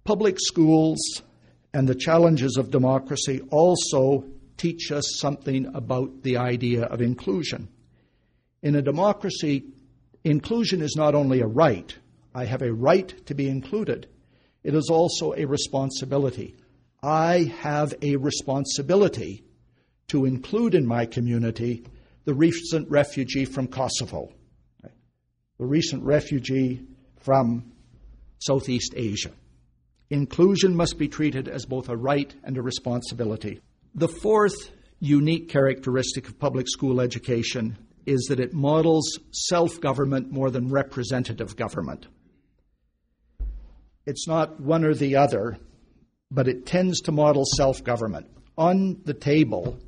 Public 0.05 0.37
schools 0.39 0.99
and 1.73 1.89
the 1.89 1.95
challenges 1.95 2.57
of 2.57 2.71
democracy 2.71 3.41
also 3.50 4.25
teach 4.57 4.93
us 4.93 5.05
something 5.19 5.75
about 5.75 6.23
the 6.23 6.37
idea 6.37 6.85
of 6.85 7.00
inclusion. 7.00 7.69
In 8.62 8.75
a 8.75 8.83
democracy, 8.83 9.65
inclusion 10.25 10.83
is 10.83 10.95
not 10.97 11.15
only 11.15 11.41
a 11.41 11.47
right, 11.47 11.97
I 12.35 12.45
have 12.45 12.62
a 12.62 12.73
right 12.73 13.09
to 13.27 13.35
be 13.35 13.49
included. 13.49 14.09
It 14.62 14.75
is 14.75 14.89
also 14.91 15.33
a 15.33 15.45
responsibility. 15.47 16.55
I 17.03 17.53
have 17.61 17.95
a 18.03 18.17
responsibility 18.17 19.45
to 20.09 20.27
include 20.27 20.75
in 20.75 20.87
my 20.87 21.07
community 21.07 21.85
the 22.25 22.35
recent 22.35 22.91
refugee 22.91 23.45
from 23.45 23.69
Kosovo, 23.69 24.33
the 24.83 25.67
recent 25.67 26.03
refugee 26.03 26.83
from 27.21 27.73
Southeast 28.39 28.95
Asia. 28.97 29.31
Inclusion 30.11 30.75
must 30.75 30.99
be 30.99 31.09
treated 31.09 31.49
as 31.49 31.65
both 31.65 31.89
a 31.89 31.97
right 31.97 32.35
and 32.45 32.57
a 32.59 32.62
responsibility. 32.62 33.61
The 33.95 34.09
fourth 34.09 34.71
unique 34.99 35.49
characteristic 35.49 36.29
of 36.29 36.39
public 36.39 36.69
school 36.69 37.00
education 37.00 37.79
is 38.07 38.26
that 38.28 38.40
it 38.40 38.52
models 38.52 39.19
self 39.30 39.80
government 39.80 40.30
more 40.30 40.50
than 40.50 40.69
representative 40.69 41.57
government. 41.57 42.07
It's 44.07 44.26
not 44.26 44.61
one 44.61 44.85
or 44.85 44.95
the 44.95 45.16
other, 45.16 45.59
but 46.30 46.49
it 46.49 46.66
tends 46.66 47.00
to 47.02 47.12
model 47.12 47.45
self 47.45 47.85
government. 47.85 48.26
On 48.57 49.00
the 49.04 49.14
table, 49.14 49.78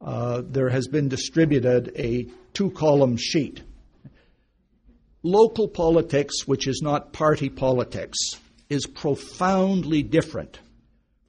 uh, 0.00 0.42
there 0.44 0.68
has 0.68 0.86
been 0.88 1.08
distributed 1.08 1.92
a 1.96 2.28
two 2.52 2.70
column 2.70 3.16
sheet. 3.16 3.62
Local 5.22 5.68
politics, 5.68 6.46
which 6.46 6.68
is 6.68 6.80
not 6.82 7.12
party 7.12 7.48
politics, 7.48 8.16
is 8.68 8.86
profoundly 8.86 10.02
different 10.02 10.60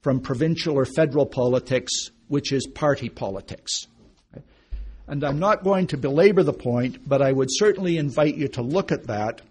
from 0.01 0.19
provincial 0.21 0.75
or 0.75 0.85
federal 0.85 1.25
politics, 1.25 1.91
which 2.27 2.51
is 2.51 2.67
party 2.67 3.09
politics. 3.09 3.87
And 5.09 5.23
I'm 5.23 5.39
not 5.39 5.63
going 5.63 5.87
to 5.87 5.97
belabor 5.97 6.43
the 6.43 6.53
point, 6.53 7.09
but 7.09 7.19
I 7.19 7.31
would 7.31 7.49
certainly 7.49 7.97
invite 7.97 8.35
you 8.35 8.47
to 8.49 8.61
look 8.61 8.91
at 8.91 9.07
that 9.07 9.41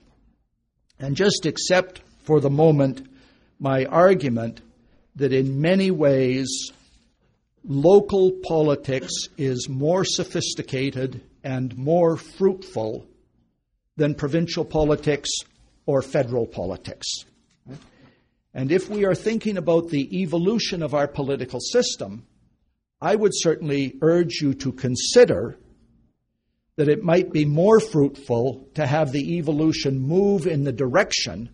and 1.00 1.16
just 1.16 1.46
accept 1.46 2.00
for 2.22 2.40
the 2.40 2.48
moment 2.48 3.08
my 3.58 3.84
argument 3.86 4.60
that 5.16 5.32
in 5.32 5.60
many 5.60 5.90
ways 5.90 6.70
local 7.64 8.30
politics 8.44 9.12
is 9.36 9.68
more 9.68 10.04
sophisticated 10.04 11.22
and 11.42 11.76
more 11.76 12.16
fruitful 12.16 13.04
than 13.96 14.14
provincial 14.14 14.64
politics 14.64 15.30
or 15.86 16.02
federal 16.02 16.46
politics. 16.46 17.06
And 18.54 18.70
if 18.70 18.88
we 18.88 19.04
are 19.04 19.14
thinking 19.16 19.56
about 19.56 19.88
the 19.88 20.22
evolution 20.22 20.84
of 20.84 20.94
our 20.94 21.08
political 21.08 21.58
system, 21.58 22.26
I 23.00 23.14
would 23.14 23.32
certainly 23.34 23.96
urge 24.02 24.40
you 24.40 24.54
to 24.54 24.72
consider 24.72 25.56
that 26.76 26.88
it 26.88 27.02
might 27.02 27.32
be 27.32 27.44
more 27.44 27.80
fruitful 27.80 28.68
to 28.74 28.86
have 28.86 29.12
the 29.12 29.36
evolution 29.36 29.98
move 29.98 30.46
in 30.46 30.64
the 30.64 30.72
direction 30.72 31.50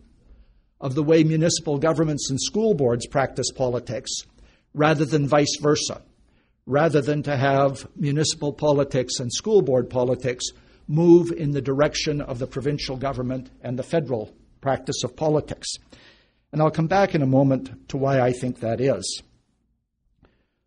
of 0.80 0.94
the 0.94 1.02
way 1.02 1.24
municipal 1.24 1.78
governments 1.78 2.28
and 2.30 2.40
school 2.40 2.74
boards 2.74 3.06
practice 3.06 3.50
politics 3.50 4.10
rather 4.74 5.04
than 5.04 5.26
vice 5.26 5.56
versa, 5.60 6.02
rather 6.66 7.00
than 7.00 7.22
to 7.22 7.36
have 7.36 7.86
municipal 7.96 8.52
politics 8.52 9.18
and 9.18 9.32
school 9.32 9.62
board 9.62 9.88
politics 9.88 10.44
move 10.88 11.30
in 11.30 11.52
the 11.52 11.62
direction 11.62 12.20
of 12.20 12.38
the 12.38 12.46
provincial 12.46 12.96
government 12.96 13.50
and 13.62 13.78
the 13.78 13.82
federal 13.82 14.34
practice 14.60 15.04
of 15.04 15.16
politics. 15.16 15.68
And 16.52 16.60
I'll 16.60 16.70
come 16.70 16.86
back 16.86 17.14
in 17.14 17.22
a 17.22 17.26
moment 17.26 17.88
to 17.88 17.96
why 17.96 18.20
I 18.20 18.32
think 18.32 18.60
that 18.60 18.80
is. 18.80 19.22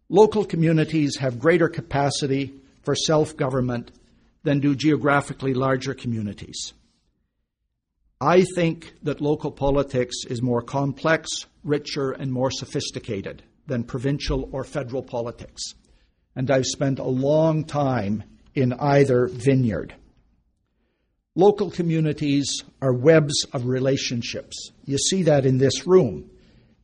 Local 0.10 0.46
communities 0.46 1.18
have 1.18 1.40
greater 1.40 1.68
capacity 1.68 2.54
for 2.84 2.96
self 2.96 3.36
government 3.36 3.92
than 4.44 4.60
do 4.62 4.76
geographically 4.76 5.54
larger 5.54 5.94
communities. 5.94 6.74
I 8.22 8.46
think 8.56 8.94
that 9.04 9.22
local 9.22 9.52
politics 9.52 10.16
is 10.28 10.42
more 10.42 10.62
complex, 10.62 11.46
richer, 11.64 12.12
and 12.12 12.32
more 12.32 12.50
sophisticated 12.50 13.44
than 13.68 13.84
provincial 13.84 14.50
or 14.54 14.64
federal 14.64 15.04
politics. 15.04 15.62
And 16.36 16.50
I've 16.50 16.66
spent 16.66 17.00
a 17.00 17.04
long 17.04 17.66
time 17.66 18.24
in 18.56 18.74
either 18.74 19.28
vineyard. 19.28 19.94
Local 21.36 21.70
communities 21.70 22.64
are 22.82 22.94
webs 22.94 23.46
of 23.54 23.68
relationships. 23.68 24.72
You 24.86 24.98
see 24.98 25.24
that 25.24 25.46
in 25.46 25.60
this 25.60 25.86
room, 25.86 26.32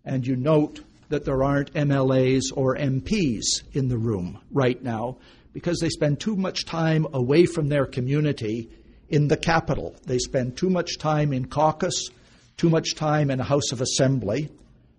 and 0.05 0.27
you 0.27 0.35
note 0.35 0.81
that 1.13 1.25
there 1.25 1.43
aren't 1.43 1.71
MLAs 1.73 2.45
or 2.55 2.75
MPs 2.75 3.61
in 3.73 3.87
the 3.87 3.99
room 3.99 4.39
right 4.49 4.81
now 4.81 5.17
because 5.53 5.77
they 5.79 5.89
spend 5.89 6.19
too 6.19 6.35
much 6.35 6.65
time 6.65 7.05
away 7.13 7.45
from 7.45 7.69
their 7.69 7.85
community 7.85 8.67
in 9.09 9.27
the 9.27 9.37
capital. 9.37 9.95
They 10.07 10.17
spend 10.17 10.57
too 10.57 10.71
much 10.71 10.97
time 10.97 11.31
in 11.31 11.45
caucus, 11.45 12.09
too 12.57 12.67
much 12.67 12.95
time 12.95 13.29
in 13.29 13.39
a 13.39 13.43
House 13.43 13.71
of 13.71 13.79
Assembly, 13.79 14.49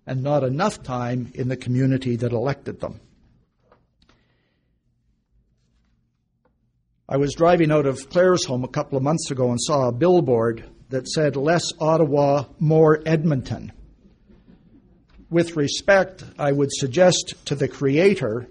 and 0.07 0.23
not 0.23 0.45
enough 0.45 0.81
time 0.83 1.33
in 1.35 1.49
the 1.49 1.57
community 1.57 2.15
that 2.15 2.31
elected 2.31 2.79
them. 2.79 3.01
I 7.09 7.17
was 7.17 7.33
driving 7.33 7.73
out 7.73 7.85
of 7.85 8.09
Claresholm 8.09 8.63
a 8.63 8.69
couple 8.69 8.97
of 8.97 9.03
months 9.03 9.31
ago 9.31 9.49
and 9.49 9.59
saw 9.59 9.89
a 9.89 9.91
billboard 9.91 10.63
that 10.91 11.09
said, 11.09 11.35
Less 11.35 11.73
Ottawa, 11.77 12.45
more 12.57 13.01
Edmonton. 13.05 13.73
With 15.29 15.55
respect, 15.55 16.23
I 16.37 16.51
would 16.51 16.71
suggest 16.71 17.33
to 17.45 17.55
the 17.55 17.67
creator, 17.67 18.47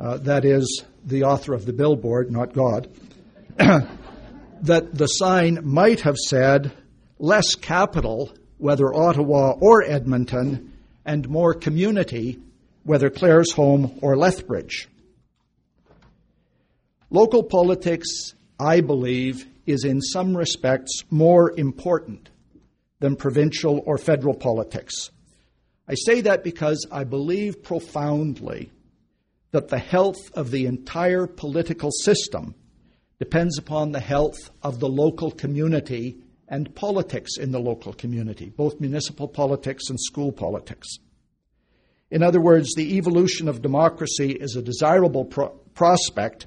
uh, 0.00 0.18
that 0.18 0.44
is, 0.44 0.84
the 1.04 1.24
author 1.24 1.54
of 1.54 1.66
the 1.66 1.72
billboard, 1.72 2.32
not 2.32 2.52
God, 2.52 2.88
that 3.56 4.94
the 4.94 5.06
sign 5.06 5.60
might 5.62 6.00
have 6.00 6.16
said, 6.16 6.72
Less 7.18 7.54
capital, 7.54 8.32
whether 8.58 8.92
Ottawa 8.92 9.52
or 9.60 9.84
Edmonton, 9.84 10.72
and 11.04 11.28
more 11.28 11.54
community, 11.54 12.40
whether 12.82 13.08
Claresholm 13.08 13.98
or 14.02 14.16
Lethbridge. 14.16 14.88
Local 17.08 17.44
politics, 17.44 18.34
I 18.58 18.80
believe, 18.80 19.46
is 19.64 19.84
in 19.84 20.00
some 20.00 20.36
respects 20.36 21.04
more 21.10 21.52
important 21.56 22.30
than 22.98 23.14
provincial 23.14 23.82
or 23.86 23.96
federal 23.96 24.34
politics. 24.34 25.10
I 25.86 25.94
say 25.94 26.22
that 26.22 26.44
because 26.44 26.86
I 26.90 27.04
believe 27.04 27.62
profoundly 27.62 28.70
that 29.50 29.68
the 29.68 29.78
health 29.78 30.32
of 30.34 30.50
the 30.50 30.66
entire 30.66 31.26
political 31.26 31.90
system 31.90 32.54
depends 33.18 33.58
upon 33.58 33.92
the 33.92 34.00
health 34.00 34.50
of 34.62 34.80
the 34.80 34.88
local 34.88 35.30
community 35.30 36.18
and 36.48 36.74
politics 36.74 37.36
in 37.38 37.52
the 37.52 37.60
local 37.60 37.92
community, 37.92 38.50
both 38.50 38.80
municipal 38.80 39.28
politics 39.28 39.88
and 39.88 40.00
school 40.00 40.32
politics. 40.32 40.88
In 42.10 42.22
other 42.22 42.40
words, 42.40 42.74
the 42.74 42.96
evolution 42.96 43.48
of 43.48 43.62
democracy 43.62 44.32
is 44.32 44.56
a 44.56 44.62
desirable 44.62 45.24
pro- 45.24 45.48
prospect 45.74 46.46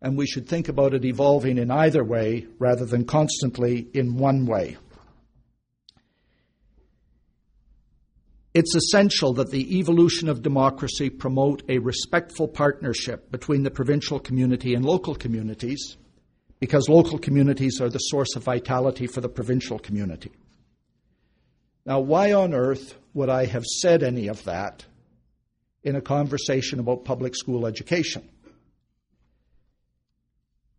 and 0.00 0.16
we 0.16 0.26
should 0.26 0.48
think 0.48 0.68
about 0.68 0.94
it 0.94 1.04
evolving 1.04 1.58
in 1.58 1.70
either 1.70 2.04
way 2.04 2.46
rather 2.58 2.84
than 2.84 3.04
constantly 3.04 3.88
in 3.94 4.16
one 4.16 4.46
way. 4.46 4.76
It's 8.58 8.74
essential 8.74 9.34
that 9.34 9.52
the 9.52 9.78
evolution 9.78 10.28
of 10.28 10.42
democracy 10.42 11.10
promote 11.10 11.62
a 11.68 11.78
respectful 11.78 12.48
partnership 12.48 13.30
between 13.30 13.62
the 13.62 13.70
provincial 13.70 14.18
community 14.18 14.74
and 14.74 14.84
local 14.84 15.14
communities, 15.14 15.96
because 16.58 16.88
local 16.88 17.20
communities 17.20 17.80
are 17.80 17.88
the 17.88 18.00
source 18.00 18.34
of 18.34 18.42
vitality 18.42 19.06
for 19.06 19.20
the 19.20 19.28
provincial 19.28 19.78
community. 19.78 20.32
Now, 21.86 22.00
why 22.00 22.32
on 22.32 22.52
earth 22.52 22.96
would 23.14 23.28
I 23.28 23.44
have 23.44 23.64
said 23.64 24.02
any 24.02 24.26
of 24.26 24.42
that 24.42 24.84
in 25.84 25.94
a 25.94 26.00
conversation 26.00 26.80
about 26.80 27.04
public 27.04 27.36
school 27.36 27.64
education? 27.64 28.28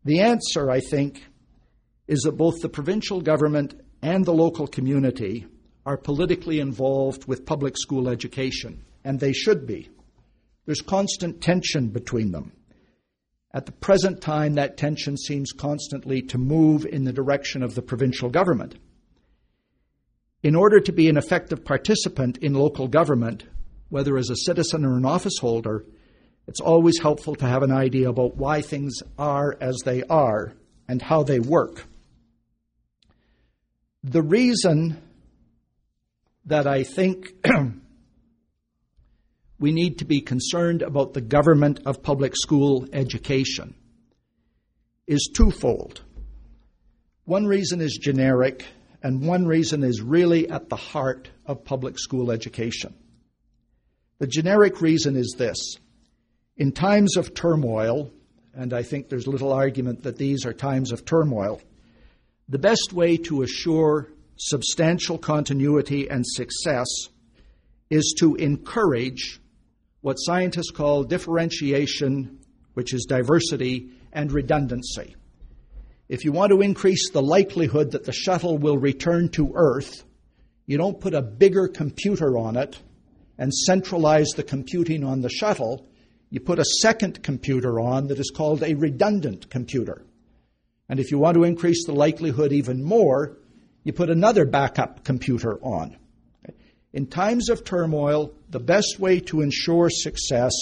The 0.04 0.20
answer, 0.20 0.70
I 0.70 0.82
think, 0.82 1.24
is 2.10 2.24
that 2.24 2.36
both 2.36 2.60
the 2.62 2.68
provincial 2.68 3.22
government 3.22 3.80
and 4.02 4.26
the 4.26 4.34
local 4.34 4.68
community 4.68 5.48
are 5.86 5.98
politically 5.98 6.60
involved 6.60 7.26
with 7.26 7.46
public 7.46 7.78
school 7.78 8.10
education, 8.10 8.84
and 9.04 9.20
they 9.20 9.34
should 9.34 9.65
be. 9.65 9.89
There's 10.65 10.82
constant 10.82 11.42
tension 11.42 11.88
between 11.88 12.32
them. 12.32 12.52
At 13.54 13.65
the 13.65 13.72
present 13.72 14.22
time, 14.22 14.54
that 14.56 14.78
tension 14.78 15.18
seems 15.18 15.52
constantly 15.52 16.22
to 16.24 16.38
move 16.38 16.86
in 16.86 17.04
the 17.04 17.13
direction 17.13 17.63
of 17.63 17.74
the 17.74 17.82
provincial 17.82 18.30
government. 18.30 18.76
In 20.44 20.56
order 20.56 20.80
to 20.80 20.92
be 20.92 21.10
an 21.10 21.18
effective 21.18 21.65
participant 21.65 22.38
in 22.38 22.54
local 22.54 22.88
government, 22.88 23.46
whether 23.89 24.18
as 24.18 24.30
a 24.30 24.36
citizen 24.36 24.86
or 24.86 24.96
an 24.98 25.06
office 25.06 25.38
holder, 25.39 25.86
it's 26.48 26.62
always 26.62 27.00
helpful 27.00 27.36
to 27.36 27.46
have 27.46 27.63
an 27.63 27.72
idea 27.72 28.10
about 28.10 28.38
why 28.38 28.62
things 28.62 28.94
are 29.18 29.58
as 29.60 29.78
they 29.84 30.04
are 30.04 30.54
and 30.88 31.02
how 31.02 31.24
they 31.24 31.39
work. 31.39 31.86
The 34.04 34.22
reason 34.22 35.02
that 36.50 36.66
I 36.66 36.84
think 36.84 37.34
we 39.60 39.72
need 39.72 40.00
to 40.00 40.06
be 40.06 40.20
concerned 40.20 40.82
about 40.82 41.14
the 41.14 41.22
government 41.22 41.82
of 41.86 42.02
public 42.02 42.34
school 42.36 42.88
education 42.92 43.76
is 45.08 45.30
twofold. 45.34 46.02
One 47.26 47.46
reason 47.46 47.82
is 47.82 48.00
generic, 48.02 48.66
and 49.04 49.26
one 49.26 49.46
reason 49.46 49.84
is 49.84 50.02
really 50.02 50.50
at 50.50 50.70
the 50.70 50.76
heart 50.76 51.30
of 51.46 51.64
public 51.64 52.00
school 52.00 52.32
education. 52.32 52.96
The 54.18 54.28
generic 54.28 54.82
reason 54.82 55.16
is 55.16 55.36
this 55.38 55.78
in 56.58 56.72
times 56.72 57.16
of 57.16 57.36
turmoil, 57.36 58.12
and 58.56 58.74
I 58.74 58.82
think 58.82 59.08
there's 59.08 59.28
little 59.28 59.54
argument 59.54 60.04
that 60.04 60.18
these 60.18 60.48
are 60.48 60.54
times 60.54 60.92
of 60.92 61.06
turmoil, 61.06 61.62
the 62.48 62.58
best 62.58 62.92
way 62.92 63.18
to 63.18 63.44
assure 63.44 64.10
substantial 64.39 65.17
continuity 65.17 66.10
and 66.10 66.25
success 66.25 66.88
is 67.89 68.15
to 68.19 68.36
encourage 68.36 69.39
what 70.02 70.15
scientists 70.15 70.71
call 70.71 71.04
differentiation, 71.04 72.39
which 72.73 72.93
is 72.93 73.06
diversity, 73.06 73.89
and 74.13 74.32
redundancy. 74.32 75.15
If 76.08 76.23
you 76.23 76.32
want 76.32 76.52
to 76.52 76.62
increase 76.62 77.12
the 77.12 77.21
likelihood 77.21 77.91
that 77.91 78.06
the 78.06 78.13
shuttle 78.13 78.58
will 78.58 78.78
return 78.78 79.30
to 79.30 79.52
Earth, 79.56 80.04
you 80.65 80.78
don't 80.78 81.02
put 81.02 81.13
a 81.13 81.21
bigger 81.21 81.67
computer 81.67 82.38
on 82.38 82.56
it 82.56 82.80
and 83.38 83.54
centralize 83.54 84.30
the 84.30 84.43
computing 84.43 85.04
on 85.04 85.21
the 85.21 85.30
shuttle. 85.30 85.86
You 86.30 86.39
put 86.39 86.60
a 86.60 86.65
second 86.65 87.21
computer 87.23 87.80
on 87.80 88.08
that 88.08 88.19
is 88.19 88.32
called 88.32 88.63
a 88.63 88.73
redundant 88.73 89.49
computer. 89.49 90.06
And 90.88 90.99
if 90.99 91.12
you 91.12 91.19
want 91.19 91.36
to 91.36 91.43
increase 91.43 91.86
the 91.86 91.93
likelihood 91.93 92.54
even 92.54 92.84
more, 92.84 93.38
you 93.84 93.94
put 93.94 94.10
another 94.10 94.46
backup 94.46 95.04
computer 95.04 95.58
on. 95.62 95.98
In 96.92 97.06
times 97.06 97.50
of 97.50 97.63
turmoil, 97.63 98.34
the 98.50 98.60
best 98.60 99.00
way 99.00 99.20
to 99.22 99.42
ensure 99.42 99.89
success 99.89 100.54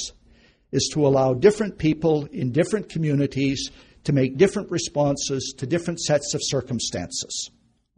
is 0.72 0.90
to 0.94 1.08
allow 1.08 1.34
different 1.34 1.78
people 1.78 2.26
in 2.32 2.52
different 2.52 2.90
communities 2.90 3.72
to 4.04 4.14
make 4.14 4.38
different 4.38 4.70
responses 4.70 5.54
to 5.58 5.66
different 5.66 6.00
sets 6.00 6.34
of 6.34 6.42
circumstances. 6.44 7.50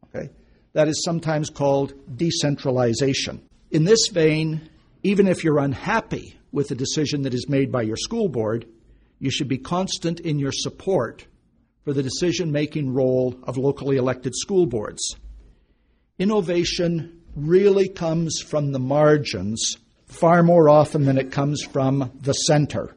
Okay? 0.05 0.29
That 0.73 0.87
is 0.87 1.03
sometimes 1.03 1.49
called 1.49 1.93
decentralization. 2.15 3.41
In 3.71 3.85
this 3.85 4.07
vein, 4.07 4.69
even 5.03 5.27
if 5.27 5.43
you're 5.43 5.59
unhappy 5.59 6.37
with 6.51 6.67
the 6.67 6.75
decision 6.75 7.23
that 7.23 7.33
is 7.33 7.49
made 7.49 7.71
by 7.71 7.81
your 7.81 7.95
school 7.95 8.29
board, 8.29 8.67
you 9.19 9.29
should 9.29 9.47
be 9.47 9.57
constant 9.57 10.19
in 10.19 10.39
your 10.39 10.51
support 10.51 11.25
for 11.83 11.93
the 11.93 12.03
decision 12.03 12.51
making 12.51 12.93
role 12.93 13.35
of 13.43 13.57
locally 13.57 13.97
elected 13.97 14.35
school 14.35 14.65
boards. 14.65 15.15
Innovation 16.17 17.21
really 17.35 17.87
comes 17.87 18.41
from 18.41 18.71
the 18.71 18.79
margins 18.79 19.77
far 20.07 20.43
more 20.43 20.69
often 20.69 21.05
than 21.05 21.17
it 21.17 21.31
comes 21.31 21.63
from 21.63 22.11
the 22.19 22.33
center. 22.33 22.95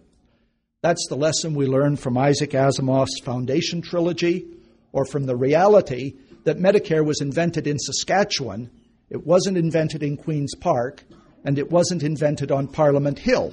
That's 0.81 1.07
the 1.09 1.17
lesson 1.17 1.55
we 1.55 1.67
learn 1.67 1.97
from 1.97 2.19
Isaac 2.19 2.51
Asimov's 2.51 3.21
Foundation 3.23 3.83
trilogy 3.83 4.47
or 4.93 5.05
from 5.05 5.27
the 5.27 5.37
reality 5.37 6.15
that 6.45 6.59
Medicare 6.59 7.05
was 7.05 7.21
invented 7.21 7.67
in 7.67 7.79
Saskatchewan. 7.79 8.71
It 9.09 9.25
wasn't 9.25 9.59
invented 9.59 10.03
in 10.03 10.17
Queen's 10.17 10.55
Park, 10.57 11.05
and 11.45 11.59
it 11.59 11.71
wasn't 11.71 12.03
invented 12.03 12.51
on 12.51 12.67
Parliament 12.67 13.19
Hill. 13.21 13.53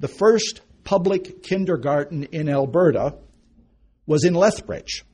The 0.00 0.08
first 0.08 0.60
public 0.84 1.42
kindergarten 1.42 2.24
in 2.24 2.48
Alberta 2.48 3.14
was 4.08 4.24
in 4.24 4.34
Lethbridge, 4.34 5.04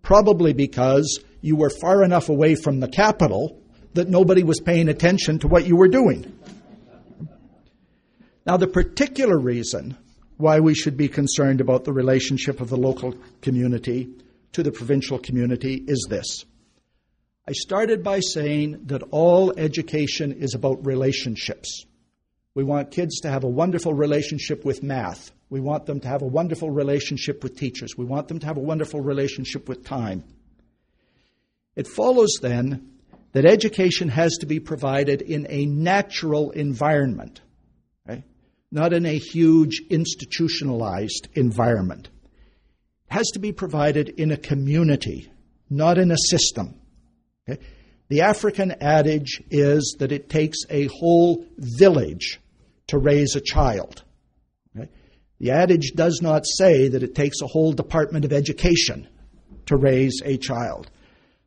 probably 0.00 0.54
because 0.54 1.18
you 1.42 1.56
were 1.56 1.68
far 1.68 2.02
enough 2.04 2.30
away 2.30 2.54
from 2.54 2.80
the 2.80 2.88
capital 2.88 3.60
that 3.92 4.08
nobody 4.08 4.44
was 4.44 4.60
paying 4.60 4.88
attention 4.88 5.40
to 5.40 5.48
what 5.48 5.66
you 5.66 5.76
were 5.76 5.88
doing. 5.88 6.32
Now, 8.46 8.56
the 8.56 8.68
particular 8.68 9.38
reason 9.38 9.96
why 10.36 10.60
we 10.60 10.74
should 10.74 10.96
be 10.96 11.08
concerned 11.08 11.60
about 11.60 11.84
the 11.84 11.92
relationship 11.92 12.60
of 12.60 12.70
the 12.70 12.76
local 12.76 13.14
community 13.42 14.08
to 14.52 14.62
the 14.62 14.72
provincial 14.72 15.18
community 15.18 15.74
is 15.74 16.06
this. 16.08 16.44
I 17.48 17.52
started 17.52 18.04
by 18.04 18.20
saying 18.20 18.86
that 18.86 19.02
all 19.10 19.52
education 19.58 20.32
is 20.32 20.54
about 20.54 20.86
relationships. 20.86 21.84
We 22.54 22.62
want 22.62 22.92
kids 22.92 23.20
to 23.20 23.30
have 23.30 23.42
a 23.42 23.48
wonderful 23.48 23.92
relationship 23.92 24.64
with 24.64 24.84
math. 24.84 25.32
We 25.50 25.60
want 25.60 25.86
them 25.86 26.00
to 26.00 26.08
have 26.08 26.22
a 26.22 26.26
wonderful 26.26 26.70
relationship 26.70 27.42
with 27.42 27.56
teachers. 27.56 27.96
We 27.96 28.04
want 28.04 28.28
them 28.28 28.38
to 28.40 28.46
have 28.46 28.56
a 28.56 28.60
wonderful 28.60 29.00
relationship 29.00 29.68
with 29.68 29.84
time. 29.84 30.24
It 31.76 31.86
follows 31.86 32.38
then 32.40 32.92
that 33.32 33.44
education 33.44 34.08
has 34.08 34.38
to 34.38 34.46
be 34.46 34.60
provided 34.60 35.20
in 35.20 35.46
a 35.50 35.66
natural 35.66 36.52
environment, 36.52 37.40
right? 38.06 38.22
not 38.70 38.92
in 38.92 39.04
a 39.04 39.18
huge 39.18 39.82
institutionalized 39.90 41.28
environment. 41.34 42.08
It 43.10 43.14
has 43.14 43.26
to 43.32 43.40
be 43.40 43.52
provided 43.52 44.08
in 44.08 44.30
a 44.30 44.36
community, 44.36 45.32
not 45.68 45.98
in 45.98 46.10
a 46.10 46.16
system. 46.28 46.74
Okay? 47.48 47.60
The 48.08 48.20
African 48.20 48.72
adage 48.80 49.42
is 49.50 49.96
that 49.98 50.12
it 50.12 50.28
takes 50.28 50.58
a 50.70 50.86
whole 50.86 51.44
village 51.58 52.40
to 52.88 52.98
raise 52.98 53.34
a 53.34 53.40
child. 53.40 54.03
The 55.44 55.50
adage 55.50 55.92
does 55.94 56.20
not 56.22 56.46
say 56.46 56.88
that 56.88 57.02
it 57.02 57.14
takes 57.14 57.42
a 57.42 57.46
whole 57.46 57.74
department 57.74 58.24
of 58.24 58.32
education 58.32 59.06
to 59.66 59.76
raise 59.76 60.22
a 60.24 60.38
child. 60.38 60.90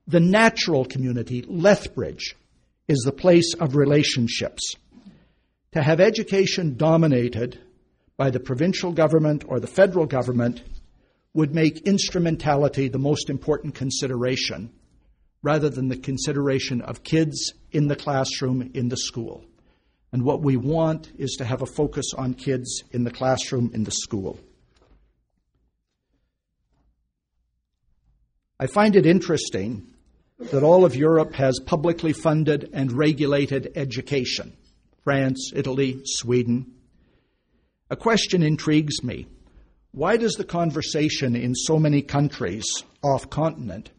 The 0.05 0.19
natural 0.19 0.85
community, 0.85 1.43
Lethbridge, 1.47 2.35
is 2.87 2.99
the 2.99 3.11
place 3.11 3.55
of 3.55 3.75
relationships. 3.75 4.75
To 5.71 5.81
have 5.81 5.99
education 5.99 6.77
dominated 6.77 7.59
by 8.17 8.29
the 8.29 8.39
provincial 8.39 8.91
government 8.91 9.45
or 9.47 9.59
the 9.59 9.65
federal 9.65 10.05
government 10.05 10.61
would 11.33 11.55
make 11.55 11.87
instrumentality 11.87 12.89
the 12.89 12.99
most 12.99 13.31
important 13.31 13.73
consideration 13.73 14.71
rather 15.41 15.71
than 15.71 15.87
the 15.87 15.97
consideration 15.97 16.81
of 16.81 17.01
kids 17.01 17.51
in 17.71 17.87
the 17.87 17.95
classroom 17.95 18.69
in 18.75 18.89
the 18.89 18.97
school. 18.97 19.43
And 20.11 20.23
what 20.23 20.41
we 20.41 20.55
want 20.57 21.11
is 21.17 21.35
to 21.37 21.45
have 21.45 21.61
a 21.61 21.65
focus 21.65 22.13
on 22.17 22.33
kids 22.33 22.83
in 22.91 23.03
the 23.03 23.11
classroom 23.11 23.71
in 23.73 23.83
the 23.83 23.91
school. 23.91 24.39
I 28.59 28.67
find 28.67 28.95
it 28.95 29.05
interesting 29.05 29.93
that 30.39 30.63
all 30.63 30.85
of 30.85 30.95
Europe 30.95 31.33
has 31.33 31.59
publicly 31.65 32.13
funded 32.13 32.69
and 32.73 32.91
regulated 32.91 33.71
education 33.75 34.53
France, 35.03 35.53
Italy, 35.55 36.01
Sweden. 36.03 36.73
A 37.89 37.95
question 37.95 38.43
intrigues 38.43 39.01
me. 39.03 39.25
Why 39.91 40.17
does 40.17 40.33
the 40.33 40.43
conversation 40.43 41.33
in 41.33 41.55
so 41.55 41.79
many 41.79 42.01
countries 42.01 42.65
off 43.01 43.29
continent 43.29 43.89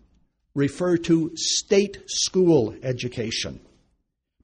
refer 0.54 0.98
to 0.98 1.30
state 1.34 2.02
school 2.06 2.74
education 2.82 3.60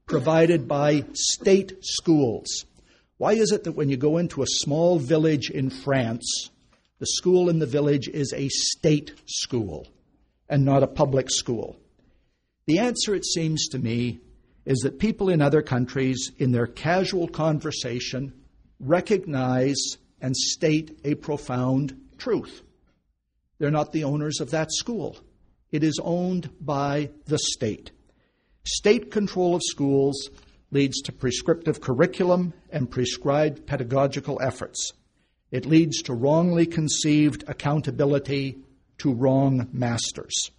provided 0.05 0.67
by 0.67 1.05
state 1.13 1.73
schools? 1.81 2.65
Why 3.17 3.33
is 3.33 3.51
it 3.51 3.63
that 3.63 3.73
when 3.73 3.89
you 3.89 3.97
go 3.97 4.17
into 4.17 4.41
a 4.41 4.47
small 4.47 4.99
village 4.99 5.49
in 5.49 5.69
France, 5.69 6.49
the 6.99 7.05
school 7.05 7.49
in 7.49 7.59
the 7.59 7.65
village 7.65 8.07
is 8.07 8.33
a 8.33 8.49
state 8.49 9.13
school 9.25 9.87
and 10.49 10.65
not 10.65 10.83
a 10.83 10.87
public 10.87 11.27
school? 11.29 11.77
The 12.67 12.79
answer, 12.79 13.15
it 13.15 13.25
seems 13.25 13.67
to 13.69 13.79
me, 13.79 14.19
is 14.65 14.79
that 14.79 14.99
people 14.99 15.29
in 15.29 15.41
other 15.41 15.61
countries, 15.61 16.31
in 16.37 16.51
their 16.51 16.67
casual 16.67 17.27
conversation, 17.27 18.33
recognize 18.79 19.97
and 20.21 20.35
state 20.35 20.99
a 21.03 21.15
profound 21.15 21.95
truth. 22.17 22.63
They're 23.59 23.71
not 23.71 23.91
the 23.91 24.03
owners 24.03 24.39
of 24.39 24.51
that 24.51 24.71
school, 24.71 25.17
it 25.71 25.83
is 25.83 25.99
owned 26.03 26.49
by 26.59 27.11
the 27.25 27.37
state. 27.37 27.91
State 28.65 29.11
control 29.11 29.55
of 29.55 29.61
schools 29.63 30.29
leads 30.71 30.99
to 31.01 31.11
prescriptive 31.11 31.81
curriculum 31.81 32.53
and 32.71 32.89
prescribed 32.89 33.67
pedagogical 33.67 34.41
efforts. 34.41 34.91
It 35.51 35.67
leads 35.67 36.01
to 36.03 36.13
wrongly 36.13 36.65
conceived 36.65 37.43
accountability 37.47 38.57
to 38.97 39.13
wrong 39.13 39.69
masters. 39.71 40.49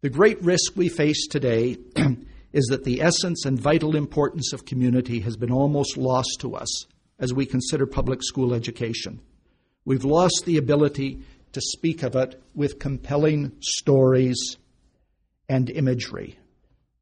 The 0.00 0.10
great 0.10 0.42
risk 0.42 0.76
we 0.76 0.88
face 0.88 1.26
today 1.26 1.76
is 2.52 2.64
that 2.66 2.84
the 2.84 3.02
essence 3.02 3.44
and 3.44 3.58
vital 3.58 3.96
importance 3.96 4.52
of 4.54 4.64
community 4.64 5.20
has 5.20 5.36
been 5.36 5.52
almost 5.52 5.98
lost 5.98 6.38
to 6.40 6.56
us 6.56 6.86
as 7.18 7.34
we 7.34 7.44
consider 7.44 7.86
public 7.86 8.22
school 8.22 8.54
education. 8.54 9.20
We've 9.84 10.04
lost 10.04 10.44
the 10.46 10.56
ability 10.56 11.20
to 11.52 11.60
speak 11.60 12.02
of 12.02 12.16
it 12.16 12.42
with 12.54 12.78
compelling 12.78 13.52
stories 13.60 14.56
and 15.48 15.70
imagery. 15.70 16.38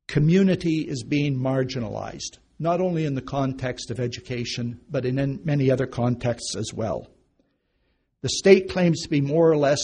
Community 0.08 0.80
is 0.80 1.04
being 1.04 1.38
marginalized, 1.38 2.38
not 2.58 2.80
only 2.80 3.04
in 3.04 3.14
the 3.14 3.22
context 3.22 3.90
of 3.90 4.00
education, 4.00 4.80
but 4.90 5.04
in 5.04 5.40
many 5.44 5.70
other 5.70 5.86
contexts 5.86 6.54
as 6.56 6.72
well. 6.74 7.08
The 8.20 8.28
state 8.28 8.70
claims 8.70 9.02
to 9.02 9.08
be 9.08 9.20
more 9.20 9.50
or 9.50 9.56
less 9.56 9.80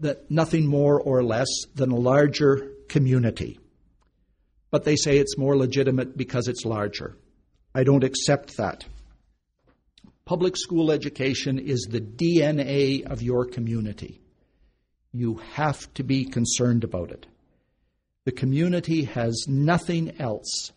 that 0.00 0.30
nothing 0.30 0.66
more 0.66 1.00
or 1.00 1.22
less 1.22 1.48
than 1.74 1.90
a 1.90 1.96
larger 1.96 2.72
community. 2.88 3.58
But 4.70 4.84
they 4.84 4.96
say 4.96 5.18
it's 5.18 5.38
more 5.38 5.56
legitimate 5.56 6.16
because 6.16 6.48
it's 6.48 6.64
larger. 6.64 7.16
I 7.74 7.84
don't 7.84 8.04
accept 8.04 8.56
that. 8.56 8.84
Public 10.24 10.56
school 10.56 10.90
education 10.90 11.58
is 11.58 11.86
the 11.88 12.00
DNA 12.00 13.04
of 13.04 13.22
your 13.22 13.44
community. 13.44 14.20
You 15.12 15.40
have 15.54 15.92
to 15.94 16.02
be 16.02 16.24
concerned 16.24 16.84
about 16.84 17.10
it. 17.10 17.26
The 18.24 18.32
community 18.32 19.04
has 19.04 19.46
nothing 19.48 20.20
else. 20.20 20.72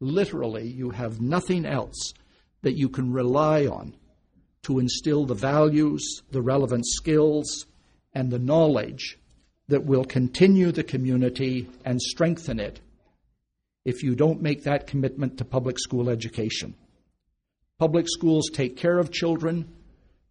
Literally, 0.00 0.68
you 0.68 0.90
have 0.90 1.20
nothing 1.20 1.64
else 1.64 2.12
that 2.62 2.76
you 2.76 2.88
can 2.88 3.12
rely 3.12 3.66
on 3.66 3.94
to 4.62 4.78
instill 4.78 5.24
the 5.24 5.34
values, 5.34 6.22
the 6.30 6.42
relevant 6.42 6.84
skills, 6.86 7.66
and 8.12 8.30
the 8.30 8.38
knowledge 8.38 9.18
that 9.68 9.84
will 9.84 10.04
continue 10.04 10.72
the 10.72 10.82
community 10.82 11.68
and 11.84 12.00
strengthen 12.02 12.60
it 12.60 12.80
if 13.84 14.02
you 14.02 14.14
don't 14.14 14.42
make 14.42 14.64
that 14.64 14.86
commitment 14.86 15.38
to 15.38 15.44
public 15.44 15.78
school 15.78 16.10
education. 16.10 16.74
Public 17.78 18.06
schools 18.08 18.50
take 18.52 18.76
care 18.76 18.98
of 18.98 19.10
children, 19.10 19.66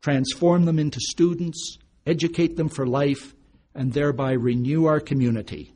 transform 0.01 0.65
them 0.65 0.77
into 0.77 0.99
students, 0.99 1.79
educate 2.05 2.58
them 2.58 2.69
for 2.69 2.86
life, 2.86 3.34
and 3.73 3.91
thereby 3.91 4.34
renew 4.34 4.86
our 4.86 4.99
community. 4.99 5.73